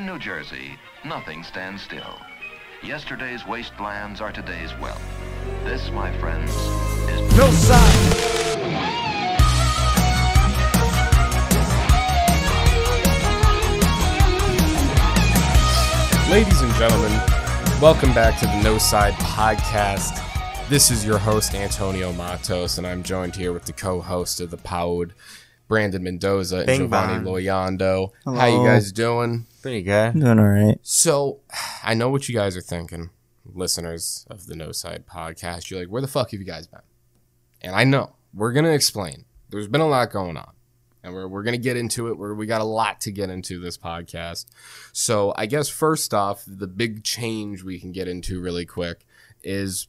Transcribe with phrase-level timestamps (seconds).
[0.00, 2.18] For in New Jersey, nothing stands still.
[2.82, 5.02] Yesterday's wastelands are today's wealth.
[5.64, 7.80] This, my friends, is No side.
[16.30, 17.12] Ladies and gentlemen,
[17.80, 20.18] welcome back to the No Side Podcast.
[20.68, 24.50] This is your host, Antonio Matos, and I'm joined here with the co host of
[24.50, 25.12] the Pod,
[25.70, 27.32] Brandon Mendoza and Bing Giovanni bong.
[27.32, 28.10] Loyando.
[28.24, 29.46] How you guys doing?
[29.62, 30.14] Pretty good.
[30.14, 30.76] Doing all right.
[30.82, 31.42] So,
[31.84, 33.10] I know what you guys are thinking,
[33.46, 35.70] listeners of the No Side Podcast.
[35.70, 36.80] You're like, where the fuck have you guys been?
[37.60, 39.26] And I know, we're going to explain.
[39.50, 40.54] There's been a lot going on.
[41.04, 42.18] And we're, we're going to get into it.
[42.18, 44.46] We're, we got a lot to get into this podcast.
[44.92, 49.06] So, I guess first off, the big change we can get into really quick
[49.44, 49.86] is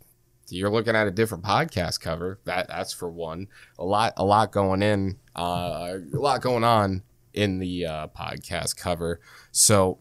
[0.55, 2.39] you're looking at a different podcast cover.
[2.45, 3.47] That that's for one.
[3.79, 8.75] A lot a lot going in, uh, a lot going on in the uh, podcast
[8.77, 9.19] cover.
[9.51, 9.99] So,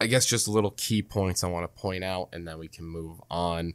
[0.00, 2.68] I guess just a little key points I want to point out, and then we
[2.68, 3.74] can move on.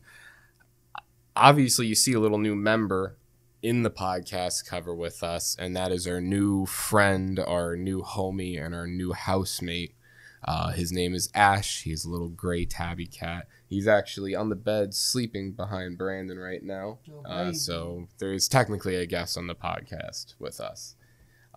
[1.35, 3.17] Obviously, you see a little new member
[3.61, 8.63] in the podcast cover with us, and that is our new friend, our new homie,
[8.63, 9.93] and our new housemate.
[10.43, 11.83] Uh, his name is Ash.
[11.83, 13.47] He's a little gray tabby cat.
[13.67, 16.99] He's actually on the bed sleeping behind Brandon right now.
[17.25, 20.95] Uh, so there's technically a guest on the podcast with us.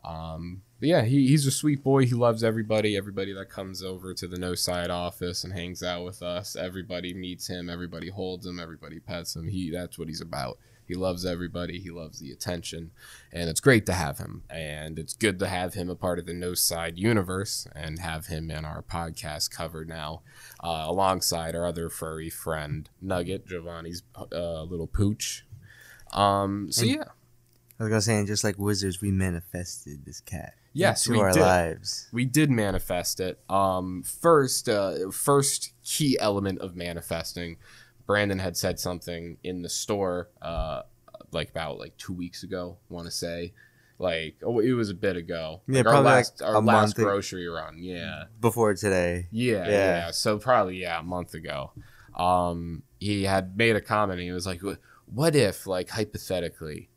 [0.05, 2.06] Um, but yeah, he, he's a sweet boy.
[2.06, 2.97] He loves everybody.
[2.97, 6.56] Everybody that comes over to the No Side office and hangs out with us.
[6.56, 7.70] Everybody meets him.
[7.70, 8.58] Everybody holds him.
[8.58, 9.47] Everybody pets him.
[9.47, 10.58] He that's what he's about.
[10.93, 11.79] He loves everybody.
[11.81, 12.91] He loves the attention,
[13.33, 14.43] and it's great to have him.
[14.51, 18.27] And it's good to have him a part of the No Side universe and have
[18.27, 20.21] him in our podcast cover now,
[20.62, 25.47] uh, alongside our other furry friend Nugget, Giovanni's uh, little pooch.
[26.12, 27.05] Um, so And- yeah,
[27.81, 30.53] I was gonna say, and just like wizards, we manifested this cat.
[30.75, 31.41] Yes, we our did.
[31.41, 32.09] lives.
[32.12, 33.41] we did manifest it.
[33.49, 37.56] Um, first, uh, first key element of manifesting,
[38.05, 40.83] Brandon had said something in the store, uh,
[41.32, 42.78] like about like two weeks ago.
[42.88, 43.53] Want to say,
[43.98, 45.62] like oh, it was a bit ago.
[45.66, 47.78] Yeah, like our probably, like, last our a last grocery run.
[47.78, 50.10] Yeah, Before today, yeah, yeah, Yeah.
[50.10, 51.72] So probably yeah, a month ago.
[52.15, 54.21] Um, he had made a comment.
[54.21, 54.62] And he was like,
[55.06, 56.91] "What if, like hypothetically,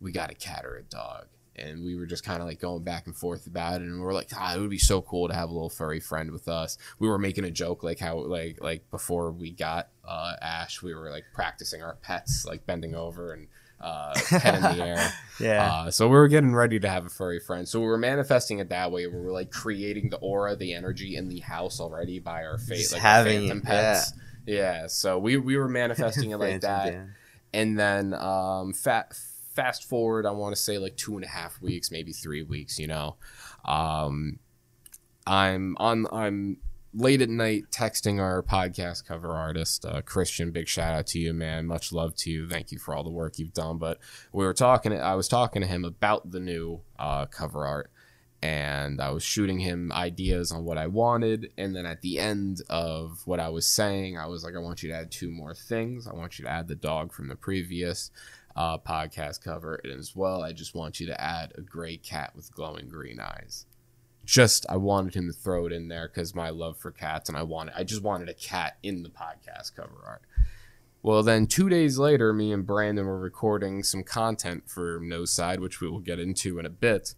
[0.00, 1.26] we got a cat or a dog?"
[1.58, 4.00] And we were just kind of like going back and forth about it, and we
[4.00, 6.48] were like, "Ah, it would be so cool to have a little furry friend with
[6.48, 10.82] us." We were making a joke like how like like before we got uh, Ash,
[10.82, 13.48] we were like practicing our pets, like bending over and
[13.80, 15.12] uh, head in the air.
[15.40, 17.68] yeah, Uh, so we were getting ready to have a furry friend.
[17.68, 19.06] So we were manifesting it that way.
[19.06, 22.78] We were like creating the aura, the energy in the house already by our fate,
[22.78, 24.12] Just like having phantom it, pets.
[24.46, 24.86] Yeah.
[24.86, 27.14] So we we were manifesting it like that, Dan.
[27.52, 29.14] and then um, fat.
[29.54, 32.78] Fast forward, I want to say like two and a half weeks, maybe three weeks.
[32.78, 33.16] You know,
[33.64, 34.38] um,
[35.26, 36.06] I'm on.
[36.12, 36.58] I'm
[36.96, 40.50] late at night texting our podcast cover artist uh, Christian.
[40.50, 41.66] Big shout out to you, man.
[41.66, 42.48] Much love to you.
[42.48, 43.78] Thank you for all the work you've done.
[43.78, 43.98] But
[44.32, 44.92] we were talking.
[44.92, 47.90] I was talking to him about the new uh, cover art,
[48.42, 51.52] and I was shooting him ideas on what I wanted.
[51.58, 54.82] And then at the end of what I was saying, I was like, I want
[54.82, 56.06] you to add two more things.
[56.06, 58.10] I want you to add the dog from the previous
[58.56, 62.32] uh, podcast cover, and as well, I just want you to add a gray cat
[62.34, 63.65] with glowing green eyes
[64.26, 67.38] just I wanted him to throw it in there because my love for cats, and
[67.38, 70.22] I wanted I just wanted a cat in the podcast cover art.
[71.02, 75.60] Well, then two days later, me and Brandon were recording some content for No Side,
[75.60, 77.14] which we will get into in a bit.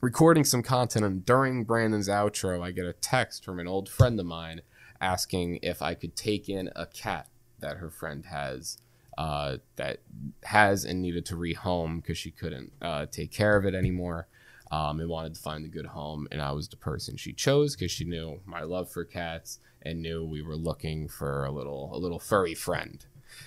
[0.00, 4.18] Recording some content, and during Brandon's outro, I get a text from an old friend
[4.18, 4.62] of mine
[5.00, 7.28] asking if I could take in a cat
[7.60, 8.78] that her friend has.
[9.18, 9.98] Uh, that
[10.44, 14.28] has and needed to rehome because she couldn't uh, take care of it anymore
[14.70, 16.28] um, and wanted to find a good home.
[16.30, 20.02] And I was the person she chose because she knew my love for cats and
[20.02, 23.04] knew we were looking for a little a little furry friend.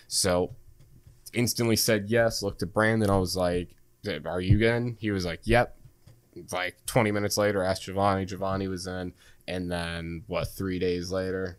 [0.08, 0.56] So
[1.34, 2.42] instantly said yes.
[2.42, 3.10] Looked at Brandon.
[3.10, 3.76] I was like,
[4.26, 5.78] "Are you in?" He was like, "Yep."
[6.52, 8.26] Like 20 minutes later, asked Giovanni.
[8.26, 9.14] Giovanni was in,
[9.48, 10.48] and then what?
[10.48, 11.58] Three days later,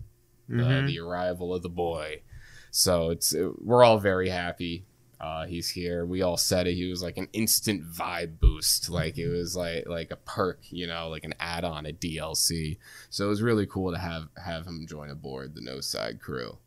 [0.50, 0.86] uh, Mhm.
[0.86, 2.22] the arrival of the boy.
[2.70, 4.86] So it's we're all very happy.
[5.22, 6.04] Uh, he's here.
[6.04, 6.74] We all said it.
[6.74, 8.90] He was like an instant vibe boost.
[8.90, 12.78] Like it was like like a perk, you know, like an add-on, a DLC.
[13.08, 16.58] So it was really cool to have have him join aboard the No Side crew.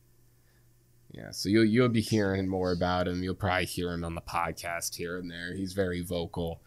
[1.12, 3.24] Yeah, so you'll you'll be hearing more about him.
[3.24, 5.54] You'll probably hear him on the podcast here and there.
[5.54, 6.62] He's very vocal.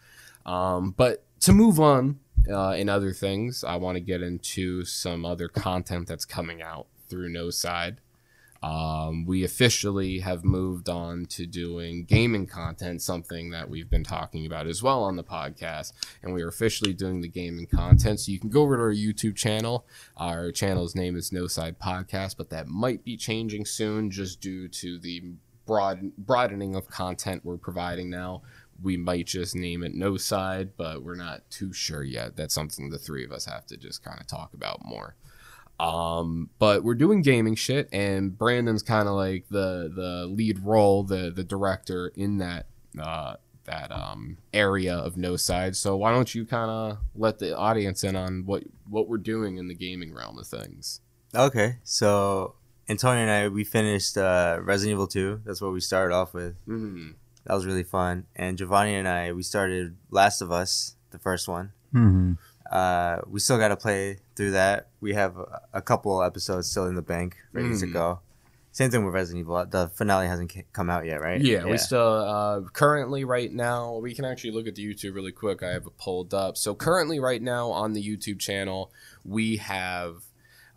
[0.45, 2.19] Um, but to move on
[2.51, 6.85] uh, in other things, I want to get into some other content that's coming out
[7.07, 7.99] through No Side.
[8.61, 14.45] Um, we officially have moved on to doing gaming content, something that we've been talking
[14.45, 15.93] about as well on the podcast.
[16.21, 18.19] And we are officially doing the gaming content.
[18.19, 19.85] So you can go over to our YouTube channel.
[20.17, 24.67] Our channel's name is No Side Podcast, but that might be changing soon just due
[24.67, 25.23] to the
[25.65, 28.41] broad broadening of content we're providing now.
[28.81, 32.35] We might just name it No Side, but we're not too sure yet.
[32.35, 35.15] That's something the three of us have to just kind of talk about more.
[35.79, 41.03] Um, but we're doing gaming shit, and Brandon's kind of like the the lead role,
[41.03, 42.65] the the director in that
[43.01, 45.75] uh, that um, area of No Side.
[45.75, 49.57] So why don't you kind of let the audience in on what what we're doing
[49.57, 51.01] in the gaming realm of things?
[51.33, 52.55] Okay, so
[52.89, 55.41] Antonio and I we finished uh, Resident Evil 2.
[55.45, 56.55] That's what we started off with.
[56.67, 57.13] Mm.
[57.45, 58.25] That was really fun.
[58.35, 61.71] And Giovanni and I we started Last of Us, the first one.
[61.93, 62.33] Mm-hmm.
[62.69, 64.89] Uh, we still got to play through that.
[65.01, 67.93] We have a, a couple episodes still in the bank, ready to Mm.
[67.93, 68.19] go.
[68.71, 69.65] Same thing with Resident Evil.
[69.65, 71.41] The finale hasn't come out yet, right?
[71.41, 73.97] Yeah, we still uh, currently right now.
[73.97, 75.63] We can actually look at the YouTube really quick.
[75.63, 76.55] I have it pulled up.
[76.55, 78.91] So currently, right now on the YouTube channel,
[79.25, 80.25] we have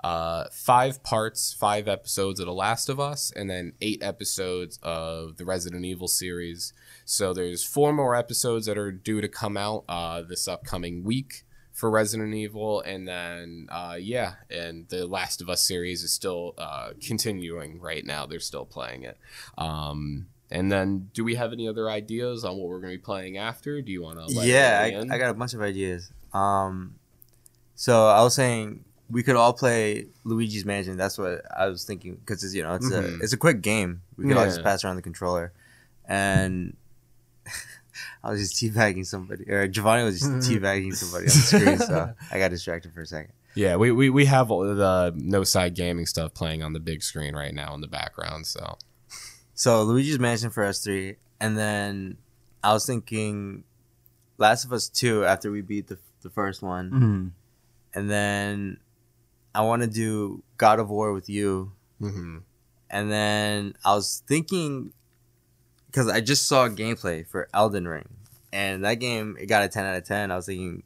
[0.03, 5.37] uh, five parts, five episodes of The Last of Us, and then eight episodes of
[5.37, 6.73] the Resident Evil series.
[7.05, 11.45] So there's four more episodes that are due to come out uh, this upcoming week
[11.73, 16.55] for Resident Evil, and then uh, yeah, and the Last of Us series is still
[16.59, 18.27] uh, continuing right now.
[18.27, 19.19] They're still playing it.
[19.59, 23.03] Um, and then, do we have any other ideas on what we're going to be
[23.03, 23.81] playing after?
[23.81, 24.33] Do you want to?
[24.35, 26.11] yeah, I, I got a bunch of ideas.
[26.35, 26.97] Um,
[27.75, 30.97] so I was saying we could all play Luigi's Mansion.
[30.99, 33.19] That's what I was thinking because it's you know it's Mhm.
[33.21, 34.03] a it's a quick game.
[34.19, 35.53] We could all just pass around the controller,
[36.07, 36.77] and
[38.23, 41.79] I was just teabagging somebody, or Giovanni was just teabagging somebody on the screen.
[41.79, 43.33] So I got distracted for a second.
[43.55, 47.03] Yeah, we, we, we have all the no side gaming stuff playing on the big
[47.03, 48.47] screen right now in the background.
[48.47, 48.79] So
[49.55, 52.17] So Luigi's Mansion for us three, and then
[52.65, 53.65] I was thinking
[54.39, 56.91] Last of Us two after we beat the the first one.
[56.91, 57.29] Mm-hmm.
[57.99, 58.79] and then
[59.55, 62.39] I want to do God of War with you, hmm
[62.89, 64.93] and then I was thinking
[65.93, 68.09] because I just saw gameplay for Elden Ring,
[68.53, 70.31] and that game it got a ten out of ten.
[70.33, 70.83] I was thinking,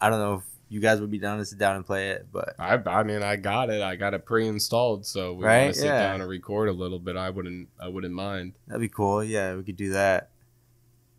[0.00, 2.26] I don't know if you guys would be down to sit down and play it,
[2.32, 3.82] but I, I mean, I got it.
[3.82, 5.04] I got it pre-installed.
[5.06, 5.62] So we Right?
[5.64, 6.00] want to sit Yeah.
[6.00, 7.16] down and record a little bit.
[7.16, 7.68] I wouldn't.
[7.80, 8.52] I wouldn't mind.
[8.68, 9.22] that'd be cool.
[9.24, 10.30] Yeah, we could do that.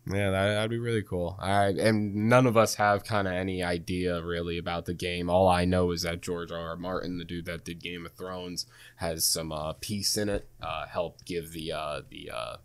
[0.04, 1.36] Yeah, that, that'd be really cool.
[1.38, 5.30] I and none of us have kind of any idea really about the game.
[5.30, 6.70] All I know is that George R.
[6.70, 6.76] R.
[6.76, 10.48] Martin, the dude that did Game of Thrones, has some uh, piece in it.
[10.60, 12.56] Uh, helped give the uh, the uh,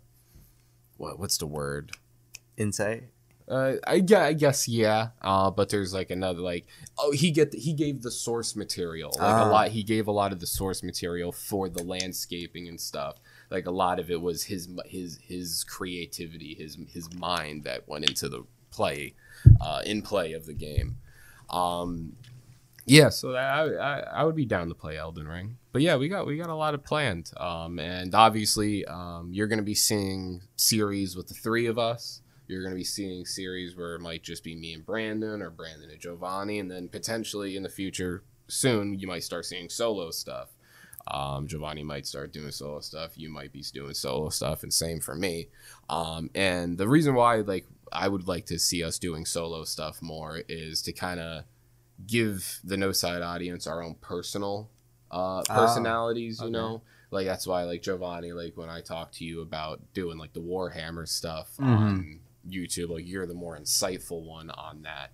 [0.98, 1.92] what what's the word?
[2.58, 3.04] Insight.
[3.48, 5.08] Uh, I, yeah, I guess yeah.
[5.22, 6.66] Uh, but there's like another like
[6.98, 9.48] oh he get he gave the source material like Ah.
[9.48, 9.68] a lot.
[9.68, 13.16] He gave a lot of the source material for the landscaping and stuff.
[13.50, 18.06] Like a lot of it was his his his creativity, his his mind that went
[18.06, 19.14] into the play,
[19.62, 20.98] uh, in play of the game.
[21.48, 22.16] Um,
[22.88, 25.56] yeah, so I, I I would be down to play Elden Ring.
[25.72, 27.30] But yeah, we got we got a lot of planned.
[27.36, 32.22] Um, and obviously, um, you're gonna be seeing series with the three of us.
[32.46, 35.90] You're gonna be seeing series where it might just be me and Brandon, or Brandon
[35.90, 40.48] and Giovanni, and then potentially in the future, soon you might start seeing solo stuff.
[41.10, 43.12] Um, Giovanni might start doing solo stuff.
[43.16, 45.48] You might be doing solo stuff, and same for me.
[45.88, 50.02] Um, and the reason why, like, I would like to see us doing solo stuff
[50.02, 51.44] more is to kind of
[52.06, 54.70] give the no side audience our own personal
[55.10, 56.38] uh, Ah, personalities.
[56.40, 56.52] You okay.
[56.52, 60.32] know, like that's why, like Giovanni, like when I talk to you about doing like
[60.32, 61.66] the Warhammer stuff Mhm.
[61.66, 65.12] on YouTube, like you're the more insightful one on that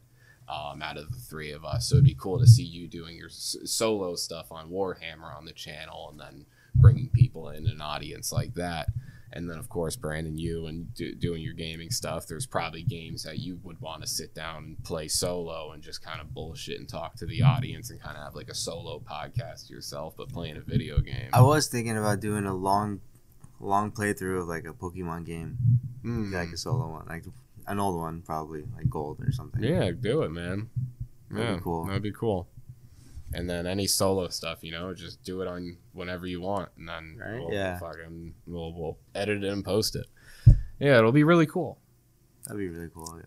[0.49, 1.89] um, out of the three of us.
[1.89, 5.45] So it'd be cool to see you doing your s- solo stuff on Warhammer on
[5.47, 8.89] the channel, and then bringing people in an audience like that.
[9.37, 12.27] And then, of course, Brandon, you and do, doing your gaming stuff.
[12.29, 16.03] There's probably games that you would want to sit down and play solo and just
[16.05, 19.01] kind of bullshit and talk to the audience and kind of have like a solo
[19.01, 21.31] podcast yourself, but playing a video game.
[21.33, 23.01] I was thinking about doing a long,
[23.59, 25.59] long playthrough of like a Pokemon game,
[26.05, 26.33] Mm.
[26.33, 27.25] like a solo one, like
[27.67, 29.65] an old one, probably like Gold or something.
[29.65, 30.69] Yeah, do it, man.
[31.31, 31.87] That'd be yeah, cool.
[31.87, 32.47] That'd be cool.
[33.35, 36.89] And then any solo stuff, you know, just do it on whenever you want, and
[36.89, 37.79] then Right, we'll yeah.
[37.79, 40.07] fucking we'll we'll edit it and post it.
[40.79, 41.79] Yeah, it'll be really cool.
[42.47, 43.17] That'd be really cool.
[43.17, 43.27] Yeah.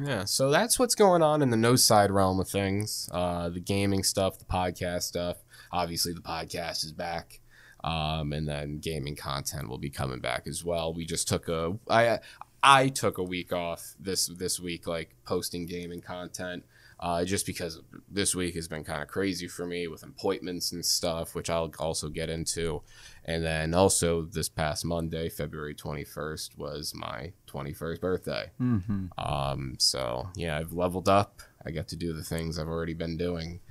[0.00, 3.08] Yeah, so that's what's going on in the no side realm of things.
[3.10, 5.38] Uh, the gaming stuff, the podcast stuff.
[5.72, 7.40] Obviously, the podcast is back,
[7.82, 10.94] um, and then gaming content will be coming back as well.
[10.94, 11.78] We just took a.
[11.90, 12.20] I
[12.62, 16.64] I took a week off this this week, like posting gaming content,
[17.00, 20.84] uh, just because this week has been kind of crazy for me with appointments and
[20.84, 22.82] stuff, which I'll also get into.
[23.24, 28.50] And then also this past Monday, February 21st, was my 21st birthday.
[28.60, 29.06] Mm-hmm.
[29.18, 31.40] Um, so yeah, I've leveled up.
[31.64, 33.60] I get to do the things I've already been doing.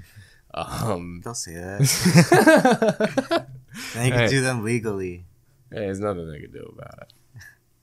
[0.54, 3.48] Um, Don't say that.
[3.96, 4.28] Now you can Hey.
[4.30, 5.26] do them legally.
[5.70, 7.14] Hey, there's nothing they can do about it.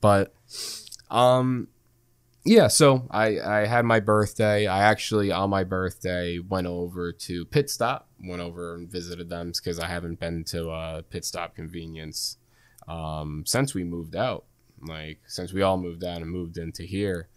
[0.00, 0.34] But,
[1.10, 1.68] um,
[2.44, 2.68] yeah.
[2.68, 4.66] So I I had my birthday.
[4.66, 8.08] I actually on my birthday went over to Pit Stop.
[8.22, 12.38] Went over and visited them because I haven't been to uh, Pit Stop Convenience
[12.88, 14.44] um, since we moved out.
[14.80, 17.28] Like since we all moved out and moved into here.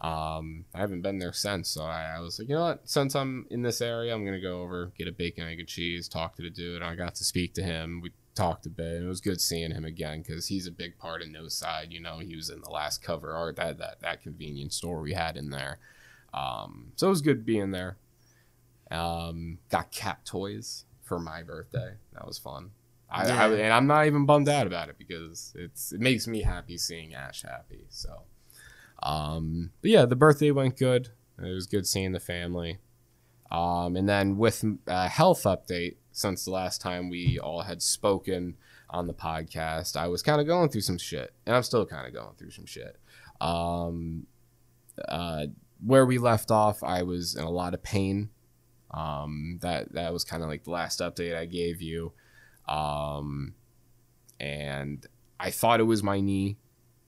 [0.00, 2.80] Um, I haven't been there since, so I, I was like, you know what?
[2.84, 6.08] Since I'm in this area, I'm gonna go over, get a bacon, egg, and cheese,
[6.08, 6.82] talk to the dude.
[6.82, 8.00] And I got to speak to him.
[8.02, 10.98] We talked a bit, and it was good seeing him again because he's a big
[10.98, 11.92] part of No Side.
[11.92, 15.14] You know, he was in the last cover art that that that convenience store we
[15.14, 15.78] had in there.
[16.32, 17.96] Um, so it was good being there.
[18.90, 21.94] Um, got cat toys for my birthday.
[22.12, 22.70] That was fun.
[23.10, 26.42] I, I and I'm not even bummed out about it because it's it makes me
[26.42, 27.84] happy seeing Ash happy.
[27.88, 28.22] So,
[29.02, 31.10] um, but yeah, the birthday went good.
[31.38, 32.78] It was good seeing the family.
[33.54, 38.56] Um, and then with a health update, since the last time we all had spoken
[38.90, 42.06] on the podcast, I was kind of going through some shit, and I'm still kind
[42.06, 42.98] of going through some shit.
[43.40, 44.26] Um,
[45.08, 45.46] uh,
[45.84, 48.30] where we left off, I was in a lot of pain.
[48.90, 52.12] Um, that that was kind of like the last update I gave you.
[52.66, 53.54] Um,
[54.40, 55.06] and
[55.38, 56.58] I thought it was my knee,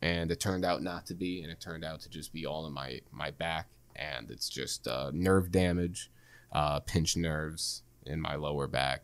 [0.01, 2.69] and it turned out not to be, and it turned out to just be all
[2.69, 6.11] in my my back, and it's just uh, nerve damage,
[6.53, 9.03] uh, pinched nerves in my lower back.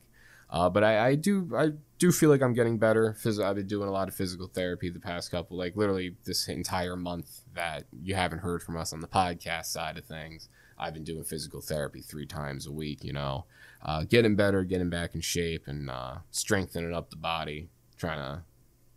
[0.53, 3.17] Uh, but I, I do I do feel like I'm getting better.
[3.19, 6.47] Phys- I've been doing a lot of physical therapy the past couple, like literally this
[6.47, 10.51] entire month that you haven't heard from us on the podcast side of things.
[10.79, 13.03] I've been doing physical therapy three times a week.
[13.03, 13.47] You know,
[13.83, 18.43] uh, getting better, getting back in shape, and uh, strengthening up the body, trying to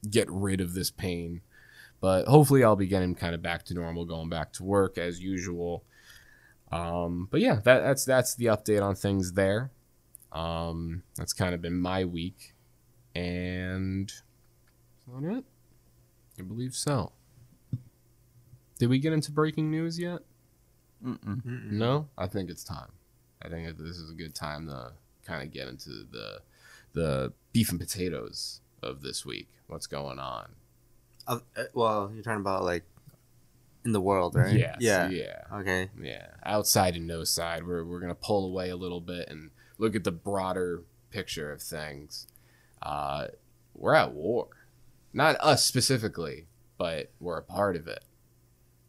[0.10, 1.40] get rid of this pain.
[2.02, 5.22] But hopefully, I'll be getting kind of back to normal, going back to work as
[5.22, 5.86] usual.
[6.72, 9.72] Um, but yeah, that, that's that's the update on things there.
[10.32, 12.54] Um, that's kind of been my week,
[13.16, 14.24] and is
[15.08, 15.46] that it?
[16.40, 17.12] I believe so.
[18.78, 20.20] Did we get into breaking news yet?
[21.06, 21.46] Mm-mm.
[21.46, 21.72] Mm-mm.
[21.72, 22.92] No, I think it's time.
[23.42, 24.92] I think this is a good time to
[25.26, 26.42] kind of get into the
[26.94, 29.50] the beef and potatoes of this week.
[29.68, 30.48] What's going on?
[31.28, 31.40] Uh,
[31.74, 32.84] well, you're talking about like
[33.86, 34.58] in the world, right?
[34.58, 35.08] Yes, Yeah.
[35.10, 35.90] yeah, Okay.
[36.02, 36.28] yeah.
[36.44, 40.04] Outside and no side, we're we're gonna pull away a little bit and look at
[40.04, 42.28] the broader picture of things.
[42.82, 43.28] Uh,
[43.74, 44.48] we're at war,
[45.14, 48.04] not us specifically, but we're a part of it.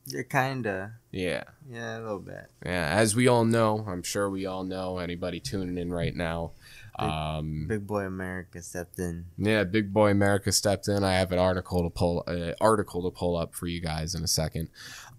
[0.09, 0.95] You're kinda.
[1.11, 1.45] Yeah.
[1.69, 2.47] Yeah, a little bit.
[2.65, 4.99] Yeah, as we all know, I'm sure we all know.
[4.99, 6.53] Anybody tuning in right now,
[6.99, 9.27] Big- um, Big boy America stepped in.
[9.37, 11.05] yeah, Big Boy America stepped in.
[11.05, 14.23] I have an article to pull, uh, article to pull up for you guys in
[14.25, 14.71] a second.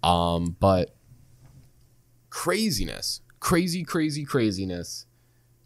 [0.02, 0.94] Um, but
[2.30, 5.06] craziness, crazy, crazy, craziness.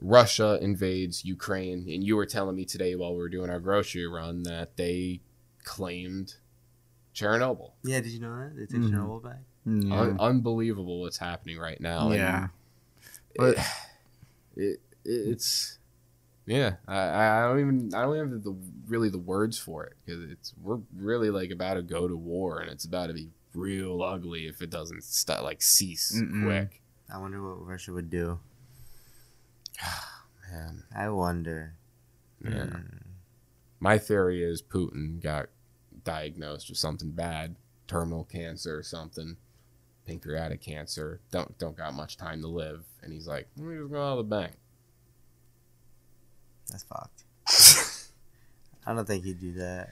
[0.01, 4.07] Russia invades Ukraine, and you were telling me today while we were doing our grocery
[4.07, 5.21] run that they
[5.65, 6.35] claimed
[7.15, 7.73] Chernobyl.
[7.85, 8.91] Yeah, did you know that they took Mhm.
[8.91, 9.43] Chernobyl back?
[9.65, 10.01] Yeah.
[10.01, 12.07] Un- unbelievable what's happening right now.
[12.09, 12.49] and yeah.
[13.37, 13.57] but
[14.57, 15.79] it, it's
[16.47, 18.57] yeah I, I don't even i don't even have the
[18.89, 22.61] really the words for it because it's we're really like about to go to war
[22.61, 26.45] and it's about to be real ugly if it doesn't st- like cease Mm-mm.
[26.45, 26.81] quick
[27.13, 28.41] I wonder what Russia would do.
[30.51, 31.75] man I wonder.
[32.45, 32.81] yeah Hmm.
[33.81, 35.47] my theory is putin got
[36.05, 37.57] diagnosed with something bad
[37.87, 39.37] terminal cancer or something
[40.07, 43.93] pancreatic cancer don't don't got much time to live and he's like let me just
[43.93, 44.53] go out of the bank
[46.73, 47.25] That's fucked.
[48.87, 49.91] I don't think he'd do that.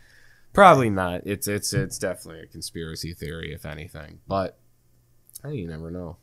[0.53, 1.23] Probably not.
[1.27, 4.19] It's it's it's definitely a conspiracy theory, if anything.
[4.27, 4.59] But
[5.43, 6.17] hey, you never know.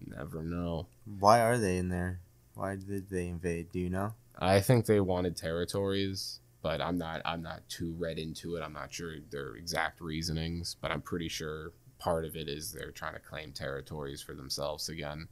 [0.00, 0.86] You never know.
[1.18, 2.20] Why are they in there?
[2.54, 3.70] Why did they invade?
[3.70, 4.14] Do you know?
[4.38, 8.62] I think they wanted territories, but I'm not I'm not too read into it.
[8.62, 12.90] I'm not sure their exact reasonings, but I'm pretty sure part of it is they're
[12.90, 15.28] trying to claim territories for themselves again.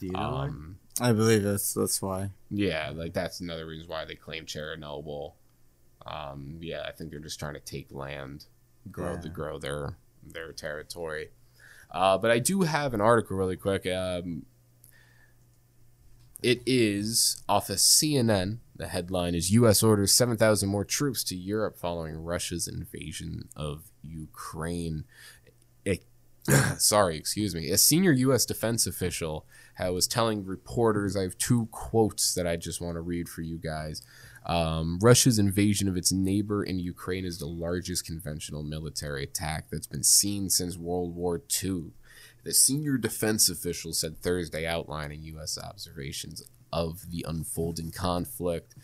[0.00, 0.18] Do you know?
[0.32, 0.44] why?
[0.46, 2.30] Um, I believe that's that's why.
[2.50, 5.32] yeah, like that's another reason why they claim Chernobyl.
[6.06, 8.46] Um, yeah, I think they're just trying to take land,
[8.90, 9.34] grow the Yeah.
[9.34, 11.30] grow their their territory.
[11.90, 13.86] Uh, but I do have an article really quick.
[13.86, 14.46] Um,
[16.42, 18.58] it is off of CNN.
[18.76, 19.82] The headline is U.S.
[19.82, 25.04] orders 7,000 more troops to Europe following Russia's invasion of Ukraine.
[25.86, 26.00] A,
[26.78, 27.70] sorry, excuse me.
[27.70, 28.44] A senior U.S.
[28.44, 29.46] defense official
[29.78, 33.42] uh, was telling reporters, I have two quotes that I just want to read for
[33.42, 34.02] you guys.
[34.46, 39.86] Um, Russia's invasion of its neighbor in Ukraine is the largest conventional military attack that's
[39.86, 41.92] been seen since World War II.
[42.44, 45.58] The senior defense official said Thursday, outlining U.S.
[45.58, 48.74] observations of the unfolding conflict.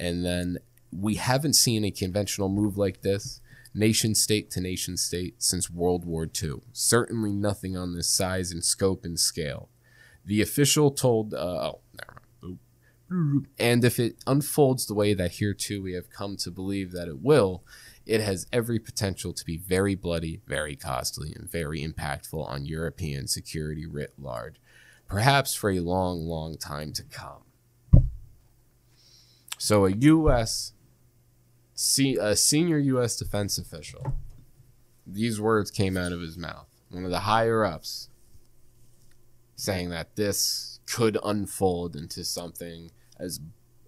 [0.00, 0.58] And then
[0.90, 3.40] we haven't seen a conventional move like this,
[3.72, 6.62] nation state to nation state, since World War II.
[6.72, 9.68] Certainly nothing on this size and scope and scale.
[10.24, 11.36] The official told, uh,
[11.72, 12.58] oh, never mind.
[13.58, 17.20] And if it unfolds the way that hereto we have come to believe that it
[17.20, 17.62] will,
[18.06, 23.26] it has every potential to be very bloody, very costly, and very impactful on European
[23.26, 24.56] security writ large,
[25.08, 27.42] perhaps for a long, long time to come.
[29.58, 30.72] So, a U.S.
[31.74, 33.16] Se- a senior U.S.
[33.16, 34.14] defense official,
[35.06, 38.08] these words came out of his mouth, one of the higher ups,
[39.56, 43.40] saying that this could unfold into something as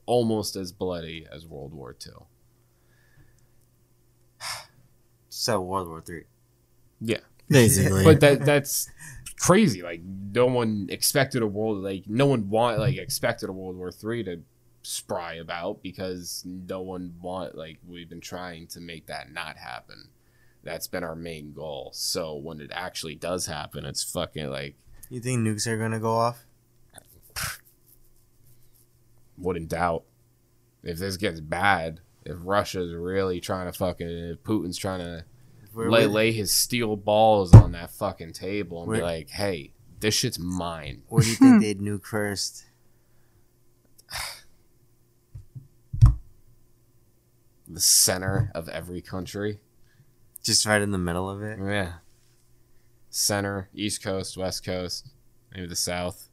[0.07, 2.13] almost as bloody as World War II.
[5.29, 6.25] So World War Three.
[6.99, 7.19] Yeah.
[7.51, 8.05] Basically.
[8.05, 8.89] but that that's
[9.39, 9.83] crazy.
[9.83, 13.93] Like no one expected a world like no one want like expected a World War
[13.93, 14.41] Three to
[14.83, 20.09] spry about because no one want like we've been trying to make that not happen.
[20.63, 21.91] That's been our main goal.
[21.93, 24.77] So when it actually does happen, it's fucking like
[25.09, 26.47] You think nukes are gonna go off?
[29.39, 30.05] wouldn't doubt
[30.83, 32.01] if this gets bad.
[32.25, 35.25] If Russia's really trying to fucking, if Putin's trying to
[35.73, 39.73] Where, lay, where, lay his steel balls on that fucking table and be like, hey,
[40.01, 41.03] this shit's mine.
[41.09, 42.65] What do you think they'd nuke first?
[47.69, 49.59] The center of every country.
[50.41, 51.59] Just right in the middle of it.
[51.59, 51.95] Yeah.
[53.17, 55.09] Center, East Coast, West Coast,
[55.55, 56.29] maybe the South.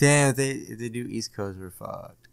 [0.00, 2.26] Damn, if they if they do East Coast, we're fucked.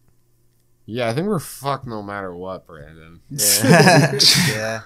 [0.88, 3.20] Yeah, I think we're fucked no matter what, Brandon.
[3.30, 4.14] Yeah.
[4.48, 4.82] yeah.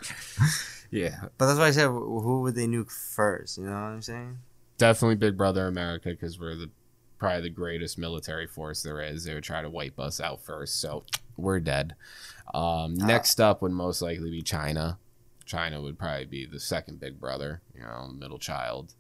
[0.90, 1.16] yeah.
[1.38, 3.58] But that's why I said, who would they nuke first?
[3.58, 4.40] You know what I'm saying?
[4.78, 6.72] Definitely Big Brother America because we're the
[7.20, 9.24] probably the greatest military force there is.
[9.24, 11.04] They would try to wipe us out first, so
[11.38, 11.96] we're dead.
[12.54, 13.06] Um, Ah.
[13.06, 14.98] Next up would most likely be China.
[15.52, 18.94] China would probably be the second Big Brother, you know, middle child,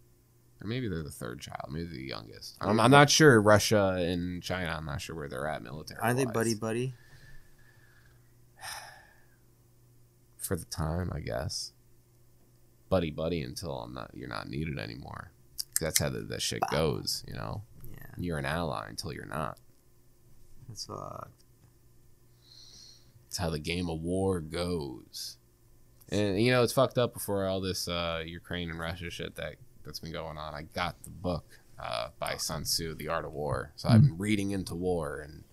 [0.61, 2.57] or maybe they're the third child, maybe the youngest.
[2.59, 3.41] I'm, I'm not sure.
[3.41, 6.01] Russia and China, I'm not sure where they're at military.
[6.01, 6.93] Aren't they buddy buddy?
[10.37, 11.71] for the time, I guess.
[12.89, 14.11] Buddy, buddy, until I'm not.
[14.13, 15.31] You're not needed anymore.
[15.79, 17.23] That's how that, that shit goes.
[17.29, 19.57] You know, Yeah, you're an ally until you're not.
[20.67, 21.45] that's fucked.
[23.27, 25.37] It's how the game of war goes.
[26.11, 29.55] And you know, it's fucked up before all this uh, Ukraine and Russia shit that
[29.85, 30.53] that's been going on.
[30.53, 31.45] I got the book
[31.81, 33.71] uh, by Sun Tzu, The Art of War.
[33.75, 35.43] So I've been reading into war, and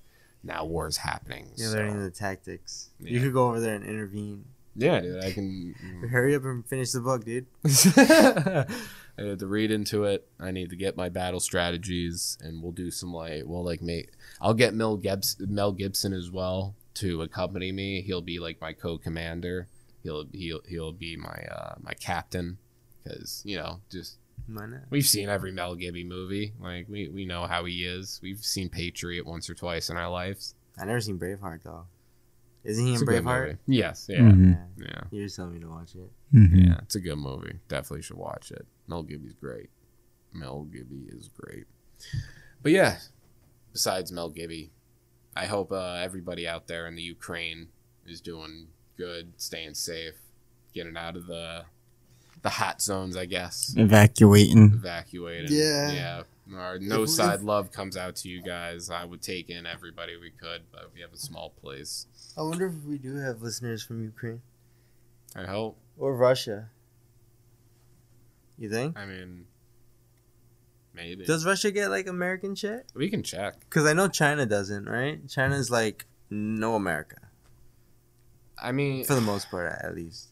[0.42, 1.50] now war is happening.
[1.56, 2.90] You're so- learning the tactics.
[3.00, 4.44] You could go over there and intervene.
[4.74, 5.74] yeah, dude, I can.
[6.10, 7.46] Hurry up and finish the book, dude.
[9.18, 10.28] I need to read into it.
[10.38, 14.10] I need to get my battle strategies, and we'll do some like we'll like make.
[14.40, 18.02] I'll get Mel Gibson, Mel Gibson as well to accompany me.
[18.02, 19.68] He'll be like my co-commander.
[20.08, 22.56] He'll he'll he'll be my uh, my captain
[23.04, 24.16] because you know just
[24.46, 26.54] Why we've seen every Mel Gibby movie.
[26.58, 28.18] Like we we know how he is.
[28.22, 30.54] We've seen Patriot once or twice in our lives.
[30.80, 31.84] I never seen Braveheart though.
[32.64, 33.58] Isn't he It's in Braveheart?
[33.66, 34.06] Yes.
[34.08, 34.20] Yeah.
[34.20, 34.58] Mhm.
[34.78, 34.86] Yeah.
[34.86, 35.00] Yeah.
[35.10, 36.10] You just telling me to watch it.
[36.34, 36.66] Mhm.
[36.68, 37.58] Yeah, it's a good movie.
[37.68, 38.66] Definitely should watch it.
[38.86, 39.68] Mel Gibby's great.
[40.32, 41.66] Mel Gibby is great.
[42.62, 42.98] But yeah,
[43.72, 44.72] besides Mel Gibby,
[45.36, 47.68] I hope uh, everybody out there in the Ukraine
[48.06, 48.68] is doing
[48.98, 50.14] good, staying safe,
[50.74, 51.64] getting out of the
[52.42, 53.74] the hot zones, I guess.
[53.76, 54.72] Evacuating.
[54.74, 55.48] Evacuating.
[55.50, 55.90] Yeah.
[55.90, 56.22] Yeah.
[56.56, 58.90] Our no If- side if- love comes out to you guys.
[58.90, 62.06] I would take in everybody we could, but we have a small place.
[62.37, 64.40] I wonder if we do have listeners from Ukraine
[65.34, 65.76] I hope.
[65.96, 66.70] or Russia.
[68.56, 68.96] You think?
[68.98, 69.46] I mean,
[70.94, 71.24] maybe.
[71.24, 72.87] Does Russia get like American shit?
[72.94, 73.61] we can check.
[73.61, 75.26] Because I know China doesn't, right?
[75.28, 77.16] China's like no America
[78.62, 80.28] I mean, for the most part, at least.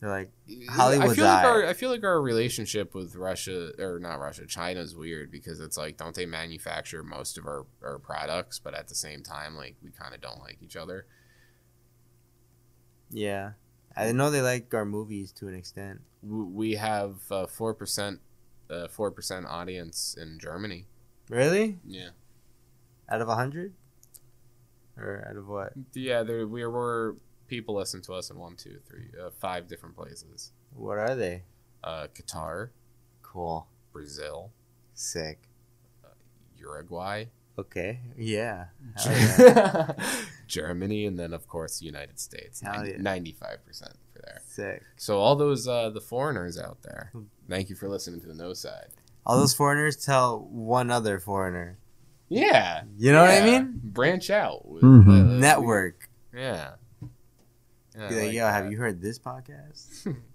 [0.00, 0.30] They're like,
[0.70, 4.78] I feel like our I feel like our relationship with Russia or not Russia, China
[4.80, 8.86] is weird because it's like don't they manufacture most of our, our products, but at
[8.86, 11.06] the same time like we kind of don't like each other.
[13.10, 13.52] yeah.
[13.96, 16.02] I know they like our movies to an extent.
[16.22, 17.16] We have
[17.48, 18.20] four percent,
[18.90, 20.86] four percent audience in Germany.
[21.28, 21.80] Really?
[21.84, 22.10] Yeah,
[23.10, 23.74] Out of a hundred?
[24.98, 25.72] Or out of what?
[25.94, 26.22] yeah.
[26.22, 30.52] There we were people listen to us in one, two, three, uh, five different places.
[30.74, 31.42] What are they?
[31.84, 32.70] uh, Qatar,
[33.22, 33.66] Cool.
[33.92, 34.50] Brazil,
[34.94, 35.38] Sick.
[36.56, 37.26] Uruguay,
[37.58, 37.98] Okay.
[38.16, 38.66] Yeah.
[38.96, 39.92] Hell yeah.
[40.46, 42.60] Germany, and then of course the United States.
[42.60, 42.96] Hell yeah.
[42.98, 44.40] Ninety-five percent for there.
[44.46, 44.82] Sick.
[44.96, 47.12] So all those uh, the foreigners out there,
[47.48, 48.88] thank you for listening to the No Side.
[49.26, 51.78] All those foreigners tell one other foreigner.
[52.28, 53.80] Yeah, You know what I mean?
[53.82, 54.68] Branch out.
[54.68, 55.08] with, Mhm.
[55.08, 56.08] uh, Network.
[56.34, 56.72] Yeah.
[57.96, 60.14] Yeah, Be like, like yo, have you heard this podcast?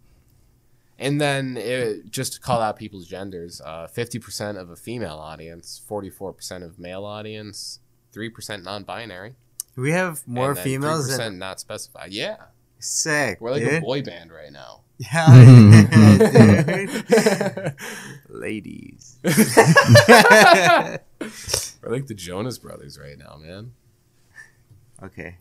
[1.00, 5.82] And then it, just to call out people's genders, uh, 50% of a female audience,
[5.90, 7.80] 44% of male audience,
[8.14, 9.34] 3% non-binary.
[9.76, 12.14] we have more and then females 3% than not specified.
[12.14, 12.38] Yeah.
[12.80, 13.42] sick.
[13.42, 13.74] We're like dude.
[13.74, 14.82] a boy band right now.
[15.00, 15.34] Yeah.
[18.30, 19.18] Ladies.
[21.84, 23.74] We're like the Jonas Brothers right now, man.
[25.04, 25.38] okay.